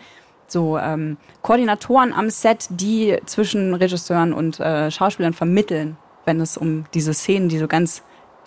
so 0.47 0.79
ähm, 0.79 1.16
Koordinatoren 1.43 2.12
am 2.12 2.29
Set, 2.31 2.66
die 2.71 3.19
zwischen 3.27 3.75
Regisseuren 3.75 4.33
und 4.33 4.59
äh, 4.61 4.90
Schauspielern 4.90 5.33
vermitteln, 5.33 5.97
wenn 6.25 6.40
es 6.40 6.57
um 6.57 6.85
diese 6.93 7.14
Szenen, 7.14 7.49
die 7.49 7.59
so 7.59 7.69
ganz 7.69 8.03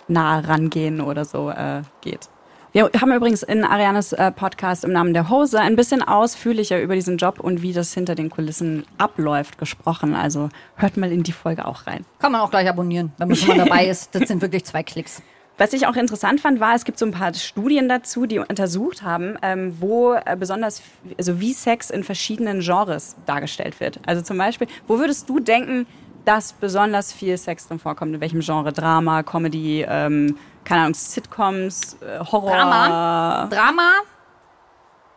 nah 0.06 0.40
rangehen 0.40 1.00
oder 1.00 1.24
so 1.24 1.50
äh, 1.50 1.82
geht. 2.02 2.28
Wir 2.74 2.90
haben 3.00 3.12
übrigens 3.12 3.44
in 3.44 3.62
Arianes 3.62 4.12
äh, 4.14 4.32
Podcast 4.32 4.84
im 4.84 4.90
Namen 4.90 5.14
der 5.14 5.30
Hose 5.30 5.60
ein 5.60 5.76
bisschen 5.76 6.02
ausführlicher 6.02 6.82
über 6.82 6.96
diesen 6.96 7.18
Job 7.18 7.38
und 7.38 7.62
wie 7.62 7.72
das 7.72 7.94
hinter 7.94 8.16
den 8.16 8.30
Kulissen 8.30 8.84
abläuft 8.98 9.58
gesprochen. 9.58 10.16
Also 10.16 10.48
hört 10.74 10.96
mal 10.96 11.12
in 11.12 11.22
die 11.22 11.30
Folge 11.30 11.66
auch 11.66 11.86
rein. 11.86 12.04
Kann 12.18 12.32
man 12.32 12.40
auch 12.40 12.50
gleich 12.50 12.68
abonnieren, 12.68 13.12
wenn 13.16 13.28
man 13.28 13.36
schon 13.36 13.56
mal 13.56 13.64
dabei 13.64 13.86
ist. 13.86 14.12
Das 14.16 14.26
sind 14.26 14.42
wirklich 14.42 14.64
zwei 14.64 14.82
Klicks. 14.82 15.22
Was 15.56 15.72
ich 15.72 15.86
auch 15.86 15.94
interessant 15.94 16.40
fand, 16.40 16.58
war, 16.58 16.74
es 16.74 16.84
gibt 16.84 16.98
so 16.98 17.06
ein 17.06 17.12
paar 17.12 17.32
Studien 17.34 17.88
dazu, 17.88 18.26
die 18.26 18.40
untersucht 18.40 19.04
haben, 19.04 19.38
ähm, 19.42 19.76
wo 19.78 20.14
äh, 20.14 20.36
besonders, 20.36 20.82
also 21.16 21.38
wie 21.38 21.52
Sex 21.52 21.90
in 21.90 22.02
verschiedenen 22.02 22.58
Genres 22.58 23.14
dargestellt 23.24 23.78
wird. 23.78 24.00
Also 24.04 24.20
zum 24.20 24.36
Beispiel, 24.36 24.66
wo 24.88 24.98
würdest 24.98 25.28
du 25.28 25.38
denken, 25.38 25.86
dass 26.24 26.52
besonders 26.52 27.12
viel 27.12 27.38
Sex 27.38 27.68
drin 27.68 27.78
vorkommt? 27.78 28.16
In 28.16 28.20
welchem 28.20 28.40
Genre? 28.40 28.72
Drama, 28.72 29.22
Comedy, 29.22 29.86
ähm, 29.88 30.36
keine 30.64 30.82
Ahnung, 30.82 30.94
Sitcoms, 30.94 31.96
äh, 32.00 32.18
Horror? 32.20 32.50
Drama. 32.50 33.46
Drama, 33.46 33.90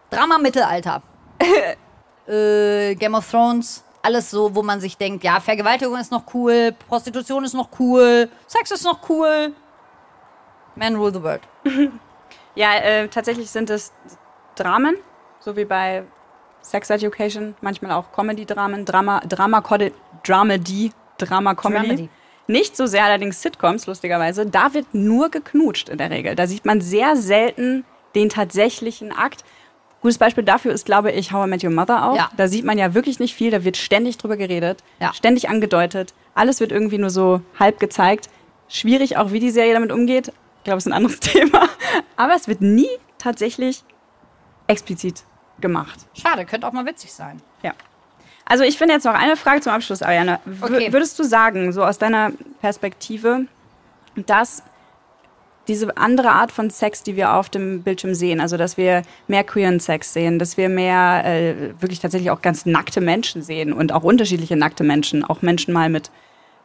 Drama 0.10 0.38
Mittelalter. 0.38 1.02
äh, 2.28 2.96
Game 2.96 3.16
of 3.16 3.30
Thrones. 3.30 3.84
Alles 4.02 4.32
so, 4.32 4.54
wo 4.56 4.64
man 4.64 4.80
sich 4.80 4.98
denkt, 4.98 5.24
ja, 5.24 5.40
Vergewaltigung 5.40 5.98
ist 5.98 6.12
noch 6.12 6.24
cool, 6.34 6.74
Prostitution 6.88 7.44
ist 7.44 7.54
noch 7.54 7.70
cool, 7.80 8.30
Sex 8.46 8.72
ist 8.72 8.86
noch 8.86 9.10
cool. 9.10 9.54
Man 10.76 10.96
rule 10.96 11.14
the 11.14 11.24
world. 11.24 11.42
Ja, 12.56 12.74
äh, 12.78 13.08
tatsächlich 13.08 13.52
sind 13.52 13.70
es 13.70 13.94
Dramen, 14.56 14.96
so 15.40 15.56
wie 15.56 15.66
bei 15.66 16.04
Sex 16.62 16.90
Education, 16.90 17.56
manchmal 17.62 17.92
auch 17.92 18.12
Comedy-Dramen, 18.12 18.84
Drama, 18.84 19.20
Drama, 19.20 19.62
Dramedy, 20.24 20.92
Drama, 21.20 21.54
Comedy. 21.54 22.10
Nicht 22.48 22.78
so 22.78 22.86
sehr 22.86 23.04
allerdings 23.04 23.42
Sitcoms, 23.42 23.88
lustigerweise. 23.88 24.46
Da 24.46 24.74
wird 24.74 24.94
nur 24.94 25.30
geknutscht 25.30 25.90
in 25.90 25.98
der 25.98 26.10
Regel. 26.10 26.36
Da 26.36 26.48
sieht 26.48 26.66
man 26.66 26.80
sehr 26.82 27.16
selten 27.18 27.84
den 28.16 28.30
tatsächlichen 28.30 29.12
Akt. 29.12 29.44
Gutes 30.02 30.18
Beispiel 30.18 30.44
dafür 30.44 30.72
ist, 30.72 30.86
glaube 30.86 31.12
ich, 31.12 31.34
How 31.34 31.46
I 31.46 31.50
Met 31.50 31.64
Your 31.64 31.72
Mother 31.72 32.06
auch. 32.06 32.16
Ja. 32.16 32.30
Da 32.38 32.48
sieht 32.48 32.64
man 32.64 32.78
ja 32.78 32.94
wirklich 32.94 33.20
nicht 33.20 33.34
viel, 33.36 33.52
da 33.52 33.64
wird 33.64 33.76
ständig 33.78 34.18
drüber 34.18 34.38
geredet, 34.38 34.84
Ja. 35.00 35.14
ständig 35.14 35.50
angedeutet. 35.50 36.14
Alles 36.36 36.60
wird 36.60 36.72
irgendwie 36.72 37.00
nur 37.00 37.10
so 37.10 37.42
halb 37.60 37.80
gezeigt. 37.80 38.30
Schwierig 38.70 39.18
auch, 39.18 39.32
wie 39.32 39.40
die 39.40 39.52
Serie 39.52 39.74
damit 39.74 39.92
umgeht. 39.92 40.30
Ich 40.60 40.64
glaube, 40.64 40.78
es 40.78 40.86
ist 40.86 40.92
ein 40.92 40.96
anderes 40.96 41.20
Thema. 41.22 41.68
Aber 42.16 42.34
es 42.36 42.48
wird 42.48 42.62
nie 42.62 42.90
tatsächlich 43.18 43.84
explizit 44.68 45.24
gemacht. 45.60 46.00
Schade, 46.14 46.46
könnte 46.46 46.68
auch 46.68 46.74
mal 46.74 46.86
witzig 46.86 47.12
sein. 47.14 47.42
Ja. 47.64 47.74
Also 48.50 48.64
ich 48.64 48.78
finde 48.78 48.94
jetzt 48.94 49.04
noch 49.04 49.14
eine 49.14 49.36
Frage 49.36 49.62
zum 49.62 49.74
Abschluss, 49.74 50.02
Ariane. 50.02 50.40
Okay. 50.62 50.94
Würdest 50.94 51.20
du 51.20 51.24
sagen, 51.24 51.74
so 51.74 51.84
aus 51.84 51.98
deiner 51.98 52.32
Perspektive, 52.62 53.42
dass 54.16 54.64
diese 55.68 55.98
andere 55.98 56.30
Art 56.30 56.54
von 56.54 56.70
Sex, 56.70 57.04
die 57.04 57.18
wir 57.18 57.34
auf 57.34 57.50
dem 57.50 57.84
Bildschirm 57.84 58.16
sehen, 58.16 58.40
also 58.40 58.56
dass 58.56 58.78
wir 58.78 59.02
mehr 59.28 59.44
queeren 59.44 59.82
Sex 59.82 60.14
sehen, 60.14 60.40
dass 60.40 60.56
wir 60.56 60.70
mehr 60.70 61.24
äh, 61.26 61.82
wirklich 61.82 62.00
tatsächlich 62.00 62.32
auch 62.32 62.42
ganz 62.42 62.66
nackte 62.66 63.02
Menschen 63.02 63.42
sehen 63.42 63.74
und 63.74 63.92
auch 63.92 64.04
unterschiedliche 64.04 64.56
nackte 64.56 64.86
Menschen, 64.86 65.26
auch 65.26 65.42
Menschen 65.42 65.74
mal 65.74 65.90
mit 65.90 66.10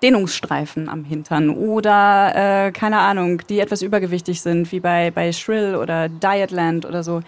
Dehnungsstreifen 0.05 0.89
am 0.89 1.05
Hintern 1.05 1.51
oder 1.51 2.67
äh, 2.67 2.73
keine 2.73 2.99
Ahnung, 2.99 3.43
die 3.49 3.59
etwas 3.59 3.83
übergewichtig 3.83 4.41
sind, 4.41 4.71
wie 4.71 4.81
bei, 4.81 5.11
bei 5.11 5.33
Shrill 5.33 5.75
oder 5.75 6.09
Dietland 6.09 6.87
oder 6.87 7.03
so. 7.03 7.23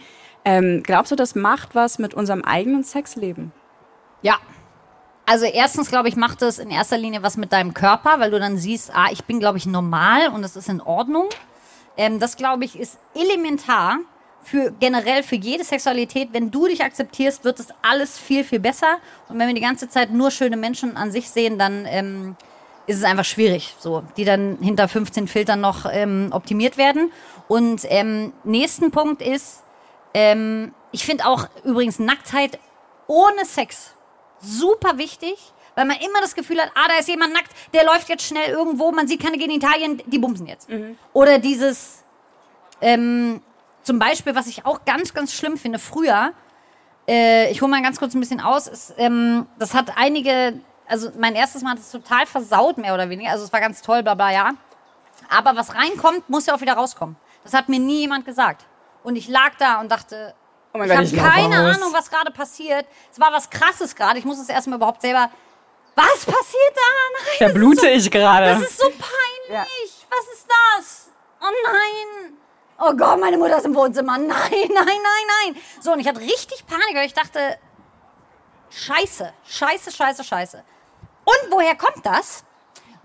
Ähm, 0.44 0.82
glaubst 0.84 1.10
du, 1.10 1.16
das 1.16 1.34
macht 1.34 1.74
was 1.74 1.98
mit 1.98 2.14
unserem 2.14 2.42
eigenen 2.42 2.84
Sexleben? 2.84 3.52
Ja. 4.24 4.38
Also 5.26 5.44
erstens, 5.44 5.88
glaube 5.88 6.08
ich, 6.08 6.16
macht 6.16 6.42
es 6.42 6.58
in 6.58 6.70
erster 6.70 6.98
Linie 6.98 7.22
was 7.22 7.36
mit 7.36 7.52
deinem 7.52 7.72
Körper, 7.72 8.20
weil 8.20 8.30
du 8.30 8.40
dann 8.40 8.58
siehst, 8.58 8.90
ah, 8.94 9.08
ich 9.10 9.24
bin, 9.24 9.38
glaube 9.38 9.58
ich, 9.58 9.66
normal 9.66 10.28
und 10.28 10.42
das 10.42 10.56
ist 10.56 10.68
in 10.68 10.80
Ordnung. 10.80 11.28
Ähm, 11.96 12.18
das, 12.18 12.36
glaube 12.36 12.64
ich, 12.64 12.78
ist 12.78 12.98
elementar 13.14 13.98
für 14.42 14.72
generell 14.72 15.22
für 15.22 15.36
jede 15.36 15.64
Sexualität. 15.64 16.30
Wenn 16.32 16.50
du 16.50 16.66
dich 16.66 16.82
akzeptierst, 16.82 17.44
wird 17.44 17.60
es 17.60 17.68
alles 17.82 18.18
viel, 18.18 18.44
viel 18.44 18.60
besser. 18.60 18.98
Und 19.28 19.38
wenn 19.38 19.46
wir 19.46 19.54
die 19.54 19.60
ganze 19.60 19.88
Zeit 19.88 20.10
nur 20.10 20.30
schöne 20.30 20.56
Menschen 20.56 20.96
an 20.96 21.10
sich 21.10 21.30
sehen, 21.30 21.58
dann 21.58 21.86
ähm, 21.86 22.36
ist 22.86 22.98
es 22.98 23.04
einfach 23.04 23.24
schwierig, 23.24 23.74
so, 23.78 24.02
die 24.16 24.24
dann 24.24 24.58
hinter 24.60 24.88
15 24.88 25.28
Filtern 25.28 25.60
noch 25.60 25.86
ähm, 25.90 26.28
optimiert 26.32 26.76
werden. 26.76 27.12
Und 27.48 27.82
ähm, 27.88 28.32
nächsten 28.44 28.90
Punkt 28.90 29.22
ist, 29.22 29.62
ähm, 30.12 30.74
ich 30.92 31.04
finde 31.04 31.26
auch 31.26 31.48
übrigens 31.64 31.98
Nacktheit 31.98 32.58
ohne 33.06 33.44
Sex 33.44 33.93
super 34.44 34.98
wichtig, 34.98 35.36
weil 35.74 35.86
man 35.86 35.96
immer 35.96 36.20
das 36.20 36.34
Gefühl 36.34 36.60
hat, 36.60 36.70
ah, 36.74 36.88
da 36.88 36.98
ist 36.98 37.08
jemand 37.08 37.32
nackt, 37.32 37.50
der 37.72 37.84
läuft 37.84 38.08
jetzt 38.08 38.24
schnell 38.24 38.50
irgendwo, 38.50 38.92
man 38.92 39.08
sieht 39.08 39.22
keine 39.22 39.38
Genitalien, 39.38 40.02
die 40.06 40.18
bumsen 40.18 40.46
jetzt. 40.46 40.68
Oder 41.12 41.38
dieses, 41.38 42.04
ähm, 42.80 43.40
zum 43.82 43.98
Beispiel, 43.98 44.34
was 44.34 44.46
ich 44.46 44.64
auch 44.64 44.84
ganz, 44.84 45.14
ganz 45.14 45.32
schlimm 45.32 45.56
finde, 45.56 45.78
früher, 45.78 46.32
äh, 47.08 47.50
ich 47.50 47.60
hole 47.60 47.70
mal 47.70 47.82
ganz 47.82 47.98
kurz 47.98 48.14
ein 48.14 48.20
bisschen 48.20 48.40
aus, 48.40 48.66
ist, 48.66 48.94
ähm, 48.98 49.46
das 49.58 49.74
hat 49.74 49.96
einige, 49.96 50.60
also 50.86 51.10
mein 51.18 51.34
erstes 51.34 51.62
Mal 51.62 51.72
hat 51.72 51.78
es 51.78 51.90
total 51.90 52.26
versaut, 52.26 52.78
mehr 52.78 52.94
oder 52.94 53.10
weniger, 53.10 53.30
also 53.30 53.44
es 53.44 53.52
war 53.52 53.60
ganz 53.60 53.82
toll, 53.82 54.02
bla 54.02 54.14
bla, 54.14 54.32
ja. 54.32 54.52
Aber 55.28 55.56
was 55.56 55.74
reinkommt, 55.74 56.28
muss 56.28 56.46
ja 56.46 56.54
auch 56.54 56.60
wieder 56.60 56.74
rauskommen. 56.74 57.16
Das 57.42 57.52
hat 57.52 57.68
mir 57.68 57.78
nie 57.78 58.00
jemand 58.00 58.24
gesagt. 58.24 58.64
Und 59.02 59.16
ich 59.16 59.28
lag 59.28 59.54
da 59.58 59.80
und 59.80 59.90
dachte, 59.90 60.34
Oh 60.74 60.78
mein 60.78 60.90
ich 60.90 60.90
Gott, 60.90 60.96
habe 60.96 61.06
ich 61.06 61.12
lauf 61.12 61.32
keine 61.32 61.70
aus. 61.70 61.76
Ahnung, 61.76 61.92
was 61.92 62.10
gerade 62.10 62.32
passiert. 62.32 62.86
Es 63.12 63.20
war 63.20 63.32
was 63.32 63.48
Krasses 63.48 63.94
gerade. 63.94 64.18
Ich 64.18 64.24
muss 64.24 64.38
es 64.40 64.48
erstmal 64.48 64.76
überhaupt 64.78 65.00
selber. 65.02 65.30
Was 65.94 66.26
passiert 66.26 66.74
da? 66.74 66.80
Nein, 67.38 67.48
Da 67.48 67.48
blute 67.54 67.80
so, 67.82 67.86
ich 67.86 68.10
gerade. 68.10 68.46
Das 68.46 68.62
ist 68.62 68.78
so 68.80 68.88
peinlich. 68.90 70.06
Was 70.10 70.34
ist 70.36 70.48
das? 70.48 71.10
Oh 71.40 71.46
nein. 71.64 72.36
Oh 72.80 72.92
Gott, 72.96 73.20
meine 73.20 73.38
Mutter 73.38 73.58
ist 73.58 73.66
im 73.66 73.74
Wohnzimmer. 73.76 74.18
Nein, 74.18 74.28
nein, 74.50 74.68
nein, 74.74 74.94
nein. 75.54 75.62
So, 75.80 75.92
und 75.92 76.00
ich 76.00 76.08
hatte 76.08 76.18
richtig 76.20 76.66
Panik, 76.66 76.94
weil 76.94 77.06
ich 77.06 77.14
dachte, 77.14 77.56
scheiße, 78.70 79.32
scheiße, 79.46 79.92
scheiße, 79.92 80.24
scheiße. 80.24 80.64
Und 81.24 81.50
woher 81.52 81.76
kommt 81.76 82.04
das? 82.04 82.44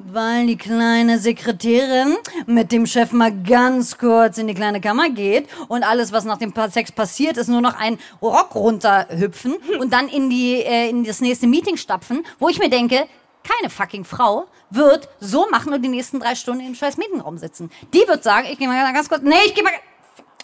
Weil 0.01 0.47
die 0.47 0.57
kleine 0.57 1.19
Sekretärin 1.19 2.15
mit 2.45 2.71
dem 2.71 2.85
Chef 2.85 3.11
mal 3.11 3.33
ganz 3.33 3.97
kurz 3.97 4.37
in 4.37 4.47
die 4.47 4.53
kleine 4.53 4.79
Kammer 4.79 5.09
geht 5.09 5.49
und 5.67 5.83
alles, 5.83 6.13
was 6.13 6.23
nach 6.23 6.37
dem 6.37 6.53
Sex 6.71 6.91
passiert, 6.93 7.35
ist 7.35 7.49
nur 7.49 7.59
noch 7.59 7.77
ein 7.77 7.99
Rock 8.21 8.55
runterhüpfen 8.55 9.55
und 9.79 9.91
dann 9.91 10.07
in, 10.07 10.29
die, 10.29 10.55
äh, 10.63 10.89
in 10.89 11.03
das 11.03 11.19
nächste 11.19 11.47
Meeting 11.47 11.75
stapfen, 11.75 12.25
wo 12.39 12.47
ich 12.47 12.59
mir 12.59 12.69
denke, 12.69 13.07
keine 13.43 13.69
fucking 13.69 14.05
Frau 14.05 14.47
wird 14.69 15.09
so 15.19 15.47
machen 15.49 15.73
und 15.73 15.81
die 15.81 15.89
nächsten 15.89 16.21
drei 16.21 16.35
Stunden 16.35 16.65
im 16.65 16.75
scheiß 16.75 16.97
Meetingraum 16.97 17.37
sitzen. 17.37 17.69
Die 17.93 18.07
wird 18.07 18.23
sagen, 18.23 18.47
ich 18.49 18.57
gehe 18.57 18.69
mal 18.69 18.93
ganz 18.93 19.09
kurz, 19.09 19.21
nee, 19.21 19.35
ich 19.45 19.53
gehe 19.53 19.63
mal, 19.63 19.73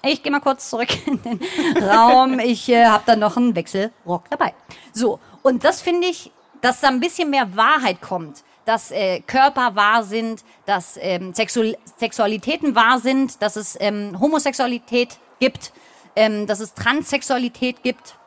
ich 0.04 0.22
gehe 0.22 0.34
mal 0.34 0.42
kurz 0.42 0.70
zurück 0.70 0.90
in 1.08 1.22
den 1.22 1.40
Raum. 1.82 2.40
Ich 2.40 2.68
äh, 2.68 2.86
habe 2.86 3.04
dann 3.06 3.20
noch 3.20 3.38
einen 3.38 3.56
Wechselrock 3.56 4.30
dabei. 4.30 4.54
So, 4.92 5.20
und 5.44 5.64
das 5.64 5.82
finde 5.82 6.08
ich, 6.08 6.32
dass 6.60 6.82
da 6.82 6.90
ein 6.90 7.00
bisschen 7.00 7.30
mehr 7.30 7.56
Wahrheit 7.56 8.02
kommt. 8.02 8.44
Dass 8.66 8.92
äh, 8.92 9.20
Körper 9.22 9.76
wahr 9.76 10.04
sind, 10.04 10.44
dass 10.66 10.98
ähm, 11.00 11.34
Sexu 11.34 11.74
Sexualitäten 12.00 12.76
wahr 12.76 13.00
sind, 13.00 13.42
dass 13.42 13.56
es 13.58 13.78
ähm, 13.80 14.20
Homosexualität 14.20 15.20
gibt, 15.40 15.72
ähm, 16.16 16.48
dass 16.48 16.60
es 16.60 16.74
Transsexualität 16.74 17.84
gibt. 17.84 18.18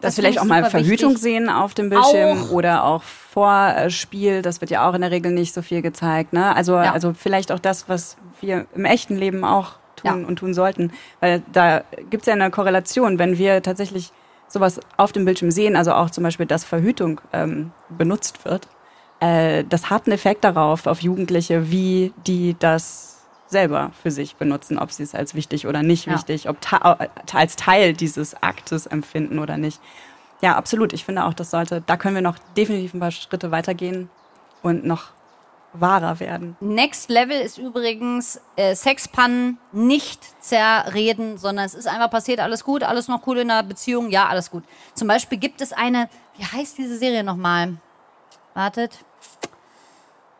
dass 0.00 0.14
Das 0.14 0.14
vielleicht 0.16 0.38
auch 0.40 0.44
mal 0.44 0.68
Verhütung 0.70 1.10
wichtig. 1.10 1.22
sehen 1.22 1.48
auf 1.48 1.74
dem 1.74 1.88
Bildschirm 1.90 2.44
Auch. 2.44 2.50
oder 2.50 2.84
auch 2.84 3.02
Vorspiel, 3.02 4.42
das 4.42 4.60
wird 4.60 4.70
ja 4.70 4.88
auch 4.88 4.94
in 4.94 5.00
der 5.00 5.10
Regel 5.10 5.32
nicht 5.32 5.54
so 5.54 5.62
viel 5.62 5.82
gezeigt. 5.82 6.32
Ne? 6.32 6.54
Also, 6.54 6.74
Ja. 6.74 6.92
also 6.92 7.12
vielleicht 7.12 7.50
auch 7.52 7.58
das, 7.58 7.88
was 7.88 8.16
wir 8.40 8.66
im 8.74 8.84
echten 8.84 9.16
Leben 9.16 9.44
auch 9.44 9.74
tun 9.96 10.20
Ja. 10.22 10.26
und 10.28 10.36
tun 10.36 10.54
sollten. 10.54 10.92
Weil 11.20 11.42
da 11.52 11.82
gibt 12.10 12.22
es 12.22 12.26
ja 12.26 12.34
eine 12.34 12.50
Korrelation, 12.50 13.18
wenn 13.18 13.38
wir 13.38 13.62
tatsächlich 13.62 14.12
sowas 14.48 14.80
auf 14.96 15.12
dem 15.12 15.24
Bildschirm 15.24 15.50
sehen, 15.50 15.76
also 15.76 15.92
auch 15.92 16.10
zum 16.10 16.24
Beispiel, 16.24 16.46
dass 16.46 16.64
Verhütung 16.64 17.20
ähm, 17.32 17.72
benutzt 17.88 18.44
wird, 18.44 18.68
äh, 19.22 19.64
das 19.68 19.88
hat 19.88 20.06
einen 20.06 20.14
Effekt 20.14 20.44
darauf, 20.44 20.86
auf 20.86 21.00
Jugendliche, 21.00 21.70
wie 21.70 22.12
die 22.26 22.56
das 22.58 23.20
selber 23.46 23.92
für 24.02 24.10
sich 24.10 24.36
benutzen, 24.36 24.78
ob 24.78 24.90
sie 24.90 25.02
es 25.02 25.14
als 25.14 25.34
wichtig 25.34 25.66
oder 25.66 25.82
nicht 25.82 26.06
Ja. 26.06 26.14
wichtig, 26.14 26.48
ob 26.48 26.56
äh, 26.72 27.08
als 27.32 27.56
Teil 27.56 27.92
dieses 27.92 28.42
Aktes 28.42 28.86
empfinden 28.86 29.38
oder 29.38 29.56
nicht. 29.58 29.80
Ja, 30.40 30.56
absolut. 30.56 30.92
Ich 30.92 31.04
finde 31.04 31.24
auch, 31.24 31.34
das 31.34 31.50
sollte, 31.50 31.82
da 31.86 31.96
können 31.96 32.14
wir 32.16 32.22
noch 32.22 32.36
definitiv 32.56 32.94
ein 32.94 33.00
paar 33.00 33.10
Schritte 33.12 33.50
weitergehen 33.52 34.10
und 34.62 34.84
noch 34.84 35.10
wahrer 35.74 36.18
werden. 36.18 36.56
Next 36.60 37.08
Level 37.08 37.40
ist 37.40 37.58
übrigens 37.58 38.40
äh, 38.56 38.74
Sexpannen 38.74 39.58
nicht 39.70 40.20
zerreden, 40.42 41.38
sondern 41.38 41.64
es 41.64 41.74
ist 41.74 41.86
einfach 41.86 42.10
passiert, 42.10 42.40
alles 42.40 42.64
gut, 42.64 42.82
alles 42.82 43.08
noch 43.08 43.26
cool 43.26 43.38
in 43.38 43.48
der 43.48 43.62
Beziehung, 43.62 44.10
ja, 44.10 44.28
alles 44.28 44.50
gut. 44.50 44.64
Zum 44.94 45.08
Beispiel 45.08 45.38
gibt 45.38 45.60
es 45.60 45.72
eine, 45.72 46.08
wie 46.36 46.44
heißt 46.44 46.76
diese 46.76 46.98
Serie 46.98 47.22
nochmal? 47.22 47.76
Wartet. 48.54 48.98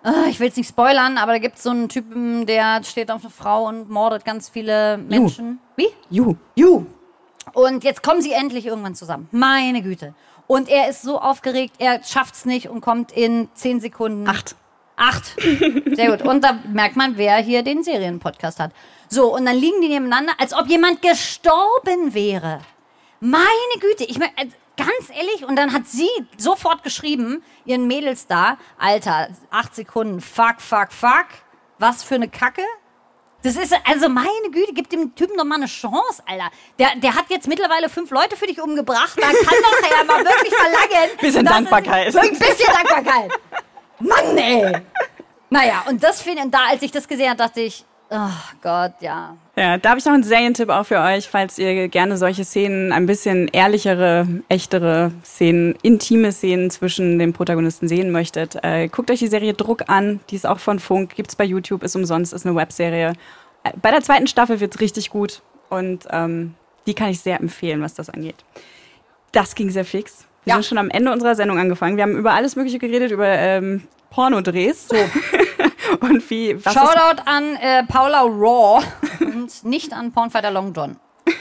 Ah, 0.03 0.25
Ich 0.29 0.41
will 0.41 0.49
es 0.49 0.57
nicht 0.57 0.69
spoilern, 0.69 1.17
aber 1.17 1.33
da 1.33 1.39
gibt 1.39 1.57
es 1.57 1.63
so 1.63 1.71
einen 1.71 1.89
Typen, 1.89 2.45
der 2.47 2.83
steht 2.83 3.11
auf 3.11 3.23
eine 3.23 3.31
Frau 3.31 3.67
und 3.69 3.89
mordet 3.89 4.25
ganz 4.25 4.49
viele 4.49 4.99
Menschen. 4.99 5.61
Wie? 5.77 5.89
Juhu. 6.11 6.35
You. 6.57 6.87
Und 7.53 7.85
jetzt 7.85 8.03
kommen 8.03 8.21
sie 8.21 8.33
endlich 8.33 8.67
irgendwann 8.67 8.95
zusammen. 8.95 9.29
Meine 9.31 9.83
Güte. 9.83 10.15
Und 10.49 10.69
er 10.69 10.89
ist 10.89 11.03
so 11.03 11.21
aufgeregt, 11.21 11.75
er 11.79 12.03
schafft's 12.03 12.45
nicht 12.45 12.69
und 12.69 12.81
kommt 12.81 13.13
in 13.13 13.49
zehn 13.55 13.81
Sekunden. 13.81 14.29
Acht. 14.29 14.57
Acht. 14.97 15.37
Sehr 15.41 16.11
gut. 16.11 16.23
Und 16.23 16.43
da 16.45 16.59
merkt 16.73 16.97
man, 16.97 17.17
wer 17.17 17.37
hier 17.37 17.63
den 17.63 17.83
Serienpodcast 17.83 18.61
hat. 18.61 18.73
So, 19.09 19.35
und 19.35 19.47
dann 19.47 19.57
liegen 19.57 19.81
die 19.81 19.89
nebeneinander, 19.89 20.33
als 20.39 20.53
ob 20.53 20.67
jemand 20.69 21.01
gestorben 21.03 22.13
wäre. 22.13 22.61
Meine 23.21 23.47
Güte, 23.81 24.05
ich 24.05 24.19
meine, 24.19 24.33
ganz 24.85 25.11
ehrlich, 25.11 25.45
und 25.45 25.57
dann 25.57 25.73
hat 25.73 25.87
sie 25.87 26.09
sofort 26.37 26.83
geschrieben, 26.83 27.43
ihren 27.65 27.87
Mädels 27.87 28.27
da, 28.27 28.59
Alter, 28.79 29.29
acht 29.51 29.75
Sekunden, 29.75 30.21
fuck, 30.21 30.61
fuck, 30.61 30.93
fuck, 30.93 31.27
was 31.79 32.03
für 32.03 32.17
eine 32.17 32.29
Kacke. 32.29 32.63
Das 33.43 33.57
ist, 33.57 33.75
also 33.85 34.09
meine 34.09 34.51
Güte, 34.53 34.73
gib 34.73 34.89
dem 34.91 35.15
Typen 35.17 35.37
doch 35.37 35.45
mal 35.45 35.57
eine 35.57 35.67
Chance, 35.67 36.23
Alter. 36.27 36.51
Der, 36.79 36.95
der 36.97 37.15
hat 37.15 37.25
jetzt 37.29 37.49
mittlerweile 37.49 37.89
fünf 37.89 38.11
Leute 38.11 38.37
für 38.37 38.47
dich 38.47 38.61
umgebracht, 38.61 39.17
da 39.17 39.27
kann 39.27 39.35
doch 39.35 39.99
er 39.99 40.05
mal 40.05 40.25
wirklich 40.25 40.55
verlangen. 40.55 41.17
Bisschen 41.21 41.45
Dankbarkeit. 41.45 42.17
Ein 42.17 42.39
bisschen 42.39 42.73
Dankbarkeit. 42.73 43.33
Mann, 43.99 44.37
ey. 44.37 44.81
Naja, 45.51 45.85
und 45.89 46.03
das 46.03 46.23
finde 46.23 46.43
und 46.43 46.51
da, 46.53 46.67
als 46.71 46.83
ich 46.83 46.93
das 46.93 47.07
gesehen 47.07 47.29
habe, 47.29 47.39
dachte 47.39 47.61
ich, 47.61 47.85
Ach 48.15 48.53
Gott, 48.61 48.93
ja. 49.01 49.37
Ja, 49.57 49.79
da 49.79 49.89
habe 49.91 49.99
ich 49.99 50.05
noch 50.05 50.13
einen 50.13 50.23
Serientipp 50.23 50.69
auch 50.69 50.85
für 50.85 51.01
euch, 51.01 51.29
falls 51.29 51.59
ihr 51.59 51.89
gerne 51.89 52.19
solche 52.19 52.45
Szenen, 52.45 52.93
ein 52.93 53.07
bisschen 53.07 53.49
ehrlichere, 53.49 54.27
echtere 54.51 55.13
Szenen, 55.25 55.75
intime 55.83 56.31
Szenen 56.31 56.71
zwischen 56.71 57.19
den 57.19 57.33
Protagonisten 57.33 57.89
sehen 57.89 58.11
möchtet. 58.11 58.59
Äh, 58.63 58.89
guckt 58.89 59.11
euch 59.11 59.21
die 59.21 59.29
Serie 59.29 59.55
Druck 59.55 59.85
an, 59.89 60.21
die 60.29 60.37
ist 60.37 60.47
auch 60.47 60.59
von 60.59 60.79
Funk, 60.79 61.15
gibt's 61.15 61.37
bei 61.37 61.45
YouTube, 61.45 61.83
ist 61.83 61.97
umsonst, 61.97 62.35
ist 62.35 62.45
eine 62.45 62.55
Webserie. 62.55 63.15
Äh, 63.65 63.71
bei 63.81 63.91
der 63.91 64.03
zweiten 64.03 64.27
Staffel 64.27 64.61
wird's 64.61 64.81
richtig 64.81 65.09
gut 65.09 65.41
und 65.71 66.07
ähm, 66.11 66.55
die 66.87 66.93
kann 66.95 67.09
ich 67.09 67.21
sehr 67.21 67.41
empfehlen, 67.41 67.81
was 67.81 67.95
das 67.95 68.11
angeht. 68.11 68.37
Das 69.33 69.55
ging 69.55 69.71
sehr 69.71 69.87
fix. 69.87 70.27
Wir 70.45 70.51
Ja. 70.51 70.55
sind 70.57 70.67
schon 70.67 70.79
am 70.79 70.91
Ende 70.91 71.13
unserer 71.13 71.35
Sendung 71.35 71.59
angefangen. 71.59 71.97
Wir 71.97 72.03
haben 72.03 72.17
über 72.17 72.33
alles 72.33 72.57
Mögliche 72.57 72.79
geredet, 72.79 73.11
über 73.11 73.27
ähm, 73.29 73.85
Pornodrehs. 74.13 74.89
So. 74.89 74.97
und 76.01 76.29
wie, 76.31 76.55
was 76.65 76.75
ist 76.75 76.81
Shoutout 76.81 77.23
an 77.25 77.57
äh, 77.57 77.85
Paula 77.85 78.21
Raw 78.23 78.85
und 79.21 79.65
nicht 79.65 79.93
an 79.93 80.13
Pornfighter 80.13 80.51
Long 80.51 80.73
John. 80.73 80.97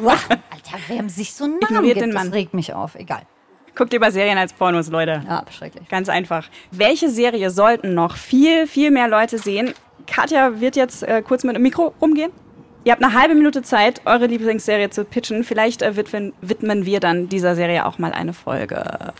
Wow, 0.00 0.24
Alter, 0.30 0.78
wer 0.86 1.08
sich 1.08 1.32
so 1.34 1.44
einen 1.44 1.54
Namen 1.54 1.64
Ignoriert 1.64 1.94
gibt, 1.94 2.06
den 2.06 2.14
Mann. 2.14 2.26
das 2.26 2.34
regt 2.34 2.54
mich 2.54 2.72
auf. 2.72 2.94
Egal. 2.94 3.22
Guckt 3.74 3.92
lieber 3.92 4.10
Serien 4.12 4.38
als 4.38 4.52
Pornos, 4.52 4.88
Leute. 4.88 5.22
Ja, 5.26 5.44
schrecklich. 5.50 5.88
Ganz 5.88 6.08
einfach. 6.08 6.48
Welche 6.70 7.08
Serie 7.08 7.50
sollten 7.50 7.94
noch 7.94 8.16
viel, 8.16 8.68
viel 8.68 8.92
mehr 8.92 9.08
Leute 9.08 9.38
sehen? 9.38 9.74
Katja 10.06 10.60
wird 10.60 10.76
jetzt 10.76 11.02
äh, 11.02 11.22
kurz 11.22 11.42
mit 11.42 11.56
dem 11.56 11.62
Mikro 11.62 11.92
rumgehen. 12.00 12.30
Ihr 12.84 12.92
habt 12.92 13.02
eine 13.02 13.12
halbe 13.12 13.34
Minute 13.34 13.62
Zeit, 13.62 14.02
eure 14.04 14.26
Lieblingsserie 14.26 14.90
zu 14.90 15.04
pitchen. 15.04 15.42
Vielleicht 15.42 15.82
äh, 15.82 15.96
widmen, 15.96 16.32
widmen 16.40 16.86
wir 16.86 17.00
dann 17.00 17.28
dieser 17.28 17.56
Serie 17.56 17.84
auch 17.84 17.98
mal 17.98 18.12
eine 18.12 18.32
Folge. 18.32 19.12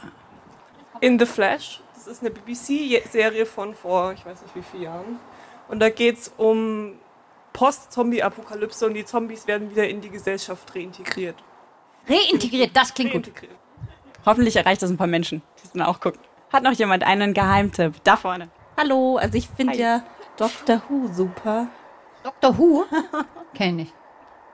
In 1.01 1.19
the 1.19 1.27
Flash. 1.27 1.81
Das 1.99 2.07
ist 2.07 2.21
eine 2.21 2.31
BBC-Serie 2.31 3.45
von 3.45 3.75
vor, 3.75 4.13
ich 4.13 4.25
weiß 4.25 4.41
nicht 4.43 4.55
wie 4.55 4.63
vielen 4.63 4.85
Jahren. 4.85 5.19
Und 5.67 5.81
da 5.81 5.91
geht 5.91 6.17
es 6.17 6.33
um 6.37 6.95
Post-Zombie-Apokalypse 7.53 8.87
und 8.87 8.95
die 8.95 9.05
Zombies 9.05 9.49
werden 9.49 9.69
wieder 9.69 9.89
in 9.89 10.01
die 10.01 10.09
Gesellschaft 10.09 10.73
reintegriert. 10.77 11.35
Reintegriert, 12.09 12.71
das 12.73 12.95
klingt 12.95 13.15
gut. 13.15 13.27
Reintegriert. 13.27 13.57
Hoffentlich 14.25 14.55
erreicht 14.55 14.81
das 14.81 14.91
ein 14.91 14.97
paar 14.97 15.09
Menschen, 15.09 15.43
die 15.59 15.65
es 15.65 15.73
dann 15.73 15.83
auch 15.83 15.99
gucken. 15.99 16.21
Hat 16.53 16.63
noch 16.63 16.71
jemand 16.71 17.03
einen 17.03 17.35
Geheimtipp? 17.35 17.95
Da 18.05 18.17
vorne. 18.17 18.49
Hallo, 18.77 19.17
also 19.17 19.37
ich 19.37 19.49
finde 19.49 19.77
ja 19.77 20.05
Doctor 20.37 20.81
Who 20.89 21.09
super. 21.13 21.67
Dr. 22.23 22.57
Who? 22.59 22.85
Kenn 23.55 23.71
ich 23.71 23.87
nicht. 23.87 23.95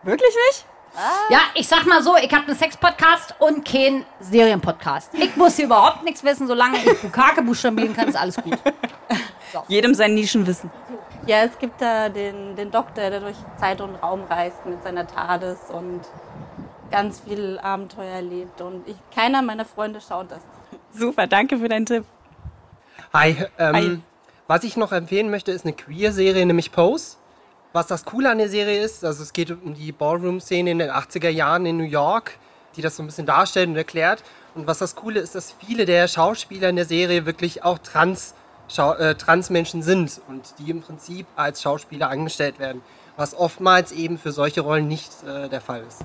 Wirklich 0.02 0.34
nicht? 0.48 0.66
Ja, 1.28 1.40
ich 1.54 1.66
sag 1.66 1.86
mal 1.86 2.02
so, 2.02 2.16
ich 2.16 2.32
habe 2.32 2.46
einen 2.46 2.56
Sex-Podcast 2.56 3.34
und 3.40 3.66
keinen 3.66 4.04
Serienpodcast. 4.20 5.12
Ich 5.14 5.34
muss 5.36 5.56
hier 5.56 5.64
überhaupt 5.66 6.04
nichts 6.04 6.22
wissen, 6.22 6.46
solange 6.46 6.78
ich 6.78 7.00
Bukake 7.00 7.42
buchstabieren 7.42 7.94
kann, 7.94 8.08
ist 8.08 8.16
alles 8.16 8.36
gut. 8.36 8.58
Jedem 9.68 9.94
sein 9.94 10.14
Nischenwissen. 10.14 10.70
Ja, 11.26 11.42
es 11.44 11.58
gibt 11.58 11.80
da 11.80 12.08
den, 12.08 12.54
den 12.56 12.70
Doktor, 12.70 13.10
der 13.10 13.20
durch 13.20 13.36
Zeit 13.58 13.80
und 13.80 13.96
Raum 13.96 14.24
reist 14.28 14.64
mit 14.66 14.82
seiner 14.82 15.06
TARDIS 15.06 15.58
und 15.72 16.00
ganz 16.90 17.20
viel 17.20 17.58
Abenteuer 17.58 18.16
erlebt. 18.16 18.60
Und 18.60 18.86
ich, 18.88 18.96
keiner 19.14 19.42
meiner 19.42 19.64
Freunde 19.64 20.00
schaut 20.00 20.30
das. 20.30 20.40
Super, 20.92 21.26
danke 21.26 21.58
für 21.58 21.68
deinen 21.68 21.86
Tipp. 21.86 22.04
Hi, 23.12 23.36
ähm, 23.58 23.74
Hi. 23.74 24.00
was 24.46 24.64
ich 24.64 24.76
noch 24.76 24.92
empfehlen 24.92 25.30
möchte, 25.30 25.50
ist 25.50 25.64
eine 25.64 25.74
Queer-Serie, 25.74 26.46
nämlich 26.46 26.70
Pose. 26.72 27.16
Was 27.74 27.88
das 27.88 28.04
Coole 28.04 28.30
an 28.30 28.38
der 28.38 28.48
Serie 28.48 28.80
ist, 28.80 29.04
also 29.04 29.24
es 29.24 29.32
geht 29.32 29.50
um 29.50 29.74
die 29.74 29.90
Ballroom-Szene 29.90 30.70
in 30.70 30.78
den 30.78 30.90
80er 30.90 31.28
Jahren 31.28 31.66
in 31.66 31.76
New 31.76 31.82
York, 31.82 32.38
die 32.76 32.82
das 32.82 32.94
so 32.94 33.02
ein 33.02 33.06
bisschen 33.06 33.26
darstellt 33.26 33.68
und 33.68 33.74
erklärt. 33.74 34.22
Und 34.54 34.68
was 34.68 34.78
das 34.78 34.94
Coole 34.94 35.18
ist, 35.18 35.34
dass 35.34 35.50
viele 35.50 35.84
der 35.84 36.06
Schauspieler 36.06 36.68
in 36.68 36.76
der 36.76 36.84
Serie 36.84 37.26
wirklich 37.26 37.64
auch 37.64 37.78
trans, 37.78 38.36
äh, 38.76 39.16
Transmenschen 39.16 39.82
sind 39.82 40.20
und 40.28 40.54
die 40.60 40.70
im 40.70 40.82
Prinzip 40.82 41.26
als 41.34 41.62
Schauspieler 41.62 42.10
angestellt 42.10 42.60
werden, 42.60 42.80
was 43.16 43.34
oftmals 43.34 43.90
eben 43.90 44.18
für 44.18 44.30
solche 44.30 44.60
Rollen 44.60 44.86
nicht 44.86 45.10
äh, 45.24 45.48
der 45.48 45.60
Fall 45.60 45.82
ist. 45.82 46.02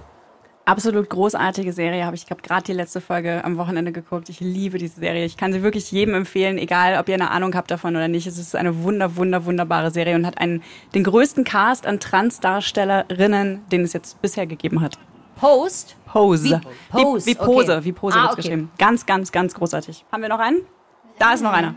Absolut 0.69 1.09
großartige 1.09 1.73
Serie. 1.73 2.05
Habe 2.05 2.15
ich, 2.15 2.25
ich 2.25 2.29
habe 2.29 2.43
gerade 2.43 2.61
die 2.61 2.73
letzte 2.73 3.01
Folge 3.01 3.43
am 3.43 3.57
Wochenende 3.57 3.91
geguckt. 3.91 4.29
Ich 4.29 4.39
liebe 4.39 4.77
diese 4.77 4.99
Serie. 4.99 5.25
Ich 5.25 5.35
kann 5.35 5.51
sie 5.51 5.63
wirklich 5.63 5.91
jedem 5.91 6.13
empfehlen, 6.13 6.59
egal 6.59 6.99
ob 6.99 7.09
ihr 7.09 7.15
eine 7.15 7.31
Ahnung 7.31 7.55
habt 7.55 7.71
davon 7.71 7.95
oder 7.95 8.07
nicht. 8.07 8.27
Es 8.27 8.37
ist 8.37 8.55
eine 8.55 8.83
wunder, 8.83 9.15
wunder, 9.15 9.45
wunderbare 9.45 9.89
Serie 9.89 10.13
und 10.13 10.27
hat 10.27 10.37
einen, 10.37 10.61
den 10.93 11.03
größten 11.03 11.43
Cast 11.43 11.87
an 11.87 11.99
Transdarstellerinnen, 11.99 13.65
den 13.71 13.81
es 13.81 13.93
jetzt 13.93 14.21
bisher 14.21 14.45
gegeben 14.45 14.81
hat. 14.81 14.99
Post? 15.37 15.95
Pose. 16.05 16.61
Wie 16.93 17.01
Pose, 17.01 17.25
Wie, 17.25 17.31
wie 17.31 17.35
Pose, 17.35 17.71
okay. 17.77 17.85
wie 17.85 17.91
Pose 17.91 18.17
Ah, 18.17 18.21
wird's 18.21 18.33
okay. 18.33 18.41
geschrieben. 18.43 18.71
Ganz, 18.77 19.07
ganz, 19.07 19.31
ganz 19.31 19.55
großartig. 19.55 20.05
Haben 20.11 20.21
wir 20.21 20.29
noch 20.29 20.39
einen? 20.39 20.59
Da 21.17 21.33
ist 21.33 21.41
noch 21.41 21.51
einer. 21.51 21.73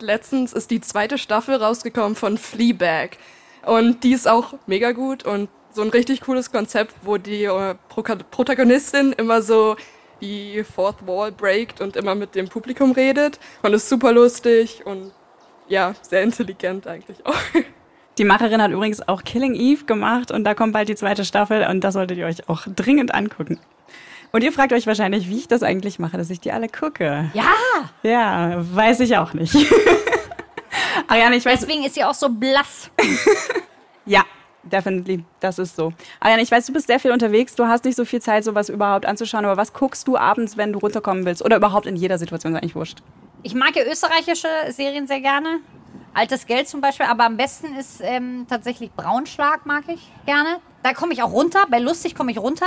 Letztens 0.00 0.52
ist 0.52 0.70
die 0.70 0.82
zweite 0.82 1.16
Staffel 1.16 1.54
rausgekommen 1.54 2.14
von 2.14 2.36
Fleabag. 2.36 3.16
Und 3.64 4.04
die 4.04 4.12
ist 4.12 4.28
auch 4.28 4.52
mega 4.66 4.92
gut 4.92 5.24
und 5.24 5.48
so 5.74 5.82
ein 5.82 5.88
richtig 5.90 6.20
cooles 6.22 6.50
Konzept, 6.50 6.94
wo 7.02 7.18
die 7.18 7.44
äh, 7.44 7.74
Pro 7.88 8.02
Protagonistin 8.02 9.12
immer 9.12 9.42
so 9.42 9.76
die 10.20 10.64
Fourth 10.64 11.06
Wall 11.06 11.32
breakt 11.32 11.80
und 11.80 11.96
immer 11.96 12.14
mit 12.14 12.34
dem 12.34 12.48
Publikum 12.48 12.92
redet. 12.92 13.38
Und 13.62 13.74
ist 13.74 13.88
super 13.88 14.12
lustig 14.12 14.82
und 14.86 15.12
ja, 15.68 15.94
sehr 16.02 16.22
intelligent 16.22 16.86
eigentlich 16.86 17.24
auch. 17.26 17.34
Die 18.16 18.24
Macherin 18.24 18.62
hat 18.62 18.70
übrigens 18.70 19.08
auch 19.08 19.24
Killing 19.24 19.56
Eve 19.56 19.86
gemacht 19.86 20.30
und 20.30 20.44
da 20.44 20.54
kommt 20.54 20.72
bald 20.72 20.88
die 20.88 20.94
zweite 20.94 21.24
Staffel 21.24 21.66
und 21.68 21.82
das 21.82 21.94
solltet 21.94 22.16
ihr 22.16 22.26
euch 22.26 22.48
auch 22.48 22.62
dringend 22.68 23.12
angucken. 23.12 23.58
Und 24.30 24.44
ihr 24.44 24.52
fragt 24.52 24.72
euch 24.72 24.86
wahrscheinlich, 24.86 25.28
wie 25.28 25.38
ich 25.38 25.48
das 25.48 25.64
eigentlich 25.64 25.98
mache, 25.98 26.16
dass 26.16 26.30
ich 26.30 26.38
die 26.38 26.52
alle 26.52 26.68
gucke. 26.68 27.28
Ja, 27.34 27.50
Ja, 28.04 28.54
weiß 28.72 29.00
ich 29.00 29.16
auch 29.16 29.32
nicht. 29.32 29.56
Ariane, 31.08 31.34
ich 31.34 31.44
weiß. 31.44 31.58
deswegen 31.58 31.82
ist 31.82 31.94
sie 31.96 32.04
auch 32.04 32.14
so 32.14 32.28
blass. 32.28 32.88
Ja, 34.06 34.22
definitely. 34.70 35.24
Das 35.40 35.58
ist 35.58 35.76
so. 35.76 35.92
Ariane, 36.20 36.42
ich 36.42 36.50
weiß, 36.50 36.66
du 36.66 36.72
bist 36.72 36.86
sehr 36.86 37.00
viel 37.00 37.12
unterwegs. 37.12 37.54
Du 37.54 37.66
hast 37.66 37.84
nicht 37.84 37.96
so 37.96 38.04
viel 38.04 38.20
Zeit, 38.20 38.44
sowas 38.44 38.68
überhaupt 38.68 39.06
anzuschauen. 39.06 39.44
Aber 39.44 39.56
was 39.56 39.72
guckst 39.72 40.06
du 40.08 40.16
abends, 40.16 40.56
wenn 40.56 40.72
du 40.72 40.78
runterkommen 40.78 41.24
willst? 41.24 41.44
Oder 41.44 41.56
überhaupt 41.56 41.86
in 41.86 41.96
jeder 41.96 42.18
Situation, 42.18 42.54
ist 42.54 42.62
eigentlich 42.62 42.74
wurscht. 42.74 43.02
Ich 43.42 43.54
mag 43.54 43.76
ja 43.76 43.84
österreichische 43.84 44.48
Serien 44.70 45.06
sehr 45.06 45.20
gerne. 45.20 45.60
Altes 46.14 46.46
Geld 46.46 46.68
zum 46.68 46.80
Beispiel, 46.80 47.06
aber 47.06 47.24
am 47.24 47.36
besten 47.36 47.74
ist 47.76 48.00
ähm, 48.00 48.46
tatsächlich 48.48 48.92
Braunschlag, 48.92 49.66
mag 49.66 49.84
ich 49.88 50.00
gerne. 50.26 50.60
Da 50.82 50.94
komme 50.94 51.12
ich 51.12 51.22
auch 51.22 51.32
runter. 51.32 51.66
Bei 51.68 51.78
Lustig 51.78 52.14
komme 52.14 52.30
ich 52.30 52.38
runter. 52.38 52.66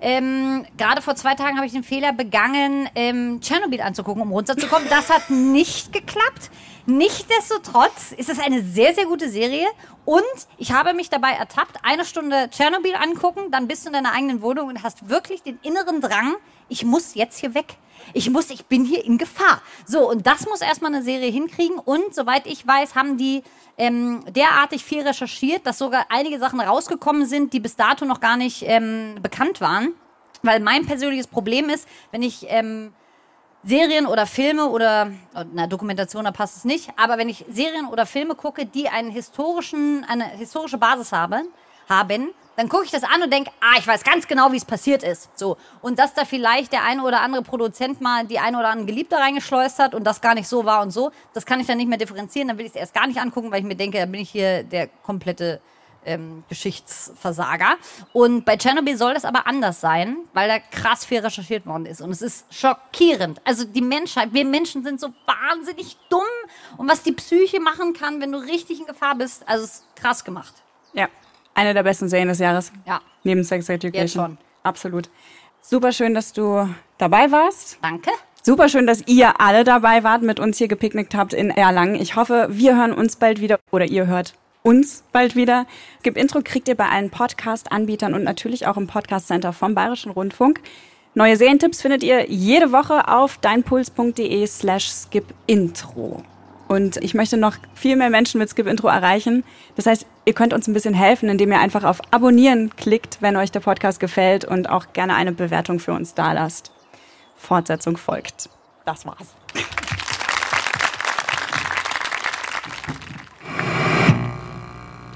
Ähm, 0.00 0.64
Gerade 0.76 1.02
vor 1.02 1.16
zwei 1.16 1.34
Tagen 1.34 1.56
habe 1.56 1.66
ich 1.66 1.72
den 1.72 1.82
Fehler 1.82 2.12
begangen, 2.12 2.88
ähm, 2.94 3.40
Tschernobyl 3.40 3.80
anzugucken, 3.80 4.22
um 4.22 4.32
runterzukommen. 4.32 4.88
Das 4.88 5.10
hat 5.10 5.30
nicht 5.30 5.92
geklappt. 5.92 6.50
Nichtsdestotrotz 6.86 8.12
ist 8.16 8.30
es 8.30 8.38
eine 8.38 8.62
sehr, 8.62 8.94
sehr 8.94 9.04
gute 9.04 9.28
Serie. 9.28 9.66
Und 10.04 10.22
ich 10.56 10.72
habe 10.72 10.94
mich 10.94 11.10
dabei 11.10 11.32
ertappt, 11.32 11.76
eine 11.82 12.04
Stunde 12.04 12.48
Tschernobyl 12.50 12.94
angucken, 12.94 13.50
dann 13.50 13.68
bist 13.68 13.84
du 13.84 13.88
in 13.88 13.92
deiner 13.92 14.12
eigenen 14.12 14.40
Wohnung 14.40 14.68
und 14.68 14.82
hast 14.82 15.08
wirklich 15.08 15.42
den 15.42 15.58
inneren 15.62 16.00
Drang, 16.00 16.36
ich 16.70 16.84
muss 16.84 17.14
jetzt 17.14 17.38
hier 17.38 17.54
weg. 17.54 17.76
Ich 18.12 18.30
muss, 18.30 18.50
ich 18.50 18.66
bin 18.66 18.84
hier 18.84 19.04
in 19.04 19.18
Gefahr. 19.18 19.62
So, 19.86 20.08
und 20.08 20.26
das 20.26 20.46
muss 20.46 20.60
erstmal 20.60 20.94
eine 20.94 21.02
Serie 21.02 21.30
hinkriegen. 21.30 21.78
Und 21.78 22.14
soweit 22.14 22.46
ich 22.46 22.66
weiß, 22.66 22.94
haben 22.94 23.16
die 23.16 23.42
ähm, 23.76 24.24
derartig 24.30 24.84
viel 24.84 25.06
recherchiert, 25.06 25.66
dass 25.66 25.78
sogar 25.78 26.06
einige 26.08 26.38
Sachen 26.38 26.60
rausgekommen 26.60 27.26
sind, 27.26 27.52
die 27.52 27.60
bis 27.60 27.76
dato 27.76 28.04
noch 28.04 28.20
gar 28.20 28.36
nicht 28.36 28.62
ähm, 28.66 29.16
bekannt 29.22 29.60
waren. 29.60 29.94
Weil 30.42 30.60
mein 30.60 30.86
persönliches 30.86 31.26
Problem 31.26 31.68
ist, 31.68 31.88
wenn 32.12 32.22
ich 32.22 32.46
ähm, 32.48 32.92
Serien 33.64 34.06
oder 34.06 34.26
Filme 34.26 34.68
oder, 34.68 35.10
oh, 35.34 35.42
na, 35.52 35.66
Dokumentation, 35.66 36.24
da 36.24 36.30
passt 36.30 36.58
es 36.58 36.64
nicht, 36.64 36.90
aber 36.96 37.18
wenn 37.18 37.28
ich 37.28 37.44
Serien 37.48 37.86
oder 37.86 38.06
Filme 38.06 38.34
gucke, 38.34 38.66
die 38.66 38.88
einen 38.88 39.10
historischen, 39.10 40.04
eine 40.08 40.24
historische 40.28 40.78
Basis 40.78 41.12
haben, 41.12 41.48
haben, 41.88 42.30
dann 42.58 42.68
gucke 42.68 42.86
ich 42.86 42.90
das 42.90 43.04
an 43.04 43.22
und 43.22 43.32
denke, 43.32 43.52
ah, 43.60 43.78
ich 43.78 43.86
weiß 43.86 44.02
ganz 44.02 44.26
genau, 44.26 44.50
wie 44.50 44.56
es 44.56 44.64
passiert 44.64 45.04
ist. 45.04 45.30
So. 45.38 45.56
Und 45.80 46.00
dass 46.00 46.14
da 46.14 46.24
vielleicht 46.24 46.72
der 46.72 46.82
eine 46.82 47.04
oder 47.04 47.20
andere 47.20 47.42
Produzent 47.42 48.00
mal 48.00 48.26
die 48.26 48.40
eine 48.40 48.58
oder 48.58 48.70
andere 48.70 48.86
Geliebte 48.86 49.14
reingeschleust 49.14 49.78
hat 49.78 49.94
und 49.94 50.02
das 50.02 50.20
gar 50.20 50.34
nicht 50.34 50.48
so 50.48 50.64
war 50.64 50.82
und 50.82 50.90
so, 50.90 51.12
das 51.34 51.46
kann 51.46 51.60
ich 51.60 51.68
dann 51.68 51.76
nicht 51.76 51.86
mehr 51.86 51.98
differenzieren, 51.98 52.48
dann 52.48 52.58
will 52.58 52.66
ich 52.66 52.72
es 52.72 52.76
erst 52.76 52.94
gar 52.94 53.06
nicht 53.06 53.20
angucken, 53.20 53.52
weil 53.52 53.60
ich 53.60 53.64
mir 53.64 53.76
denke, 53.76 53.98
da 53.98 54.06
bin 54.06 54.20
ich 54.20 54.30
hier 54.30 54.64
der 54.64 54.88
komplette 54.88 55.60
ähm, 56.04 56.42
Geschichtsversager. 56.48 57.76
Und 58.12 58.44
bei 58.44 58.56
Tschernobyl 58.56 58.96
soll 58.96 59.14
das 59.14 59.24
aber 59.24 59.46
anders 59.46 59.80
sein, 59.80 60.16
weil 60.32 60.48
da 60.48 60.58
krass 60.58 61.04
viel 61.04 61.20
recherchiert 61.20 61.64
worden 61.64 61.86
ist. 61.86 62.00
Und 62.00 62.10
es 62.10 62.22
ist 62.22 62.52
schockierend. 62.52 63.40
Also 63.44 63.62
die 63.66 63.82
Menschheit, 63.82 64.32
wir 64.32 64.44
Menschen 64.44 64.82
sind 64.82 64.98
so 64.98 65.10
wahnsinnig 65.26 65.96
dumm. 66.08 66.22
Und 66.76 66.90
was 66.90 67.04
die 67.04 67.12
Psyche 67.12 67.60
machen 67.60 67.92
kann, 67.92 68.20
wenn 68.20 68.32
du 68.32 68.38
richtig 68.38 68.80
in 68.80 68.86
Gefahr 68.86 69.14
bist, 69.14 69.48
also 69.48 69.64
es 69.64 69.74
ist 69.74 69.84
krass 69.94 70.24
gemacht. 70.24 70.54
Ja, 70.92 71.06
eine 71.58 71.74
der 71.74 71.82
besten 71.82 72.08
Serien 72.08 72.28
des 72.28 72.38
Jahres. 72.38 72.72
Ja. 72.86 73.00
Neben 73.24 73.42
Sex 73.44 73.68
Education. 73.68 74.02
Jetzt 74.02 74.14
schon. 74.14 74.38
Absolut. 74.62 75.10
Super 75.60 75.92
schön, 75.92 76.14
dass 76.14 76.32
du 76.32 76.68
dabei 76.98 77.30
warst. 77.30 77.78
Danke. 77.82 78.10
Super 78.42 78.68
schön, 78.68 78.86
dass 78.86 79.06
ihr 79.06 79.40
alle 79.40 79.64
dabei 79.64 80.04
wart, 80.04 80.22
mit 80.22 80.40
uns 80.40 80.56
hier 80.58 80.68
gepicknickt 80.68 81.14
habt 81.14 81.34
in 81.34 81.50
Erlangen. 81.50 81.96
Ich 81.96 82.16
hoffe, 82.16 82.46
wir 82.50 82.76
hören 82.76 82.92
uns 82.92 83.16
bald 83.16 83.40
wieder 83.40 83.58
oder 83.72 83.84
ihr 83.84 84.06
hört 84.06 84.34
uns 84.62 85.02
bald 85.12 85.34
wieder. 85.36 85.66
Gib 86.02 86.16
Intro 86.16 86.40
kriegt 86.42 86.68
ihr 86.68 86.76
bei 86.76 86.88
allen 86.88 87.10
Podcast-Anbietern 87.10 88.14
und 88.14 88.22
natürlich 88.22 88.66
auch 88.66 88.76
im 88.76 88.86
Podcast 88.86 89.26
Center 89.26 89.52
vom 89.52 89.74
Bayerischen 89.74 90.12
Rundfunk. 90.12 90.60
Neue 91.14 91.36
Serientipps 91.36 91.82
findet 91.82 92.02
ihr 92.02 92.30
jede 92.30 92.70
Woche 92.70 93.08
auf 93.08 93.38
deinpuls.de 93.38 94.46
slash 94.46 94.88
skipintro. 94.88 96.22
Und 96.68 96.98
ich 96.98 97.14
möchte 97.14 97.38
noch 97.38 97.56
viel 97.74 97.96
mehr 97.96 98.10
Menschen 98.10 98.38
mit 98.38 98.50
Skip 98.50 98.66
Intro 98.66 98.88
erreichen. 98.88 99.42
Das 99.74 99.86
heißt, 99.86 100.06
ihr 100.26 100.34
könnt 100.34 100.52
uns 100.52 100.68
ein 100.68 100.74
bisschen 100.74 100.94
helfen, 100.94 101.30
indem 101.30 101.50
ihr 101.50 101.60
einfach 101.60 101.82
auf 101.82 102.00
Abonnieren 102.12 102.70
klickt, 102.76 103.18
wenn 103.20 103.36
euch 103.36 103.50
der 103.50 103.60
Podcast 103.60 104.00
gefällt 104.00 104.44
und 104.44 104.68
auch 104.68 104.92
gerne 104.92 105.14
eine 105.14 105.32
Bewertung 105.32 105.80
für 105.80 105.92
uns 105.92 106.14
dalasst. 106.14 106.70
Fortsetzung 107.36 107.96
folgt. 107.96 108.50
Das 108.84 109.06
war's. 109.06 109.34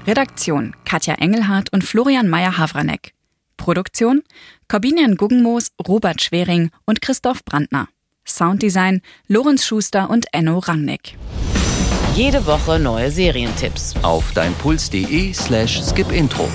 Redaktion 0.07 0.75
Katja 0.85 1.15
Engelhardt 1.15 1.71
und 1.71 1.83
Florian 1.83 2.27
Meyer-Havranek. 2.27 3.13
Produktion 3.57 4.23
Corbinian 4.67 5.15
Guggenmoos, 5.15 5.71
Robert 5.87 6.21
Schwering 6.21 6.71
und 6.85 7.01
Christoph 7.01 7.45
Brandner. 7.45 7.87
Sounddesign 8.25 9.01
Lorenz 9.27 9.65
Schuster 9.65 10.09
und 10.09 10.25
Enno 10.31 10.59
Rangnick. 10.59 11.17
Jede 12.15 12.45
Woche 12.45 12.79
neue 12.79 13.09
Serientipps. 13.09 13.95
Auf 14.03 14.31
deinpuls.de 14.33 15.33
slash 15.33 15.81
skipintro. 15.81 16.47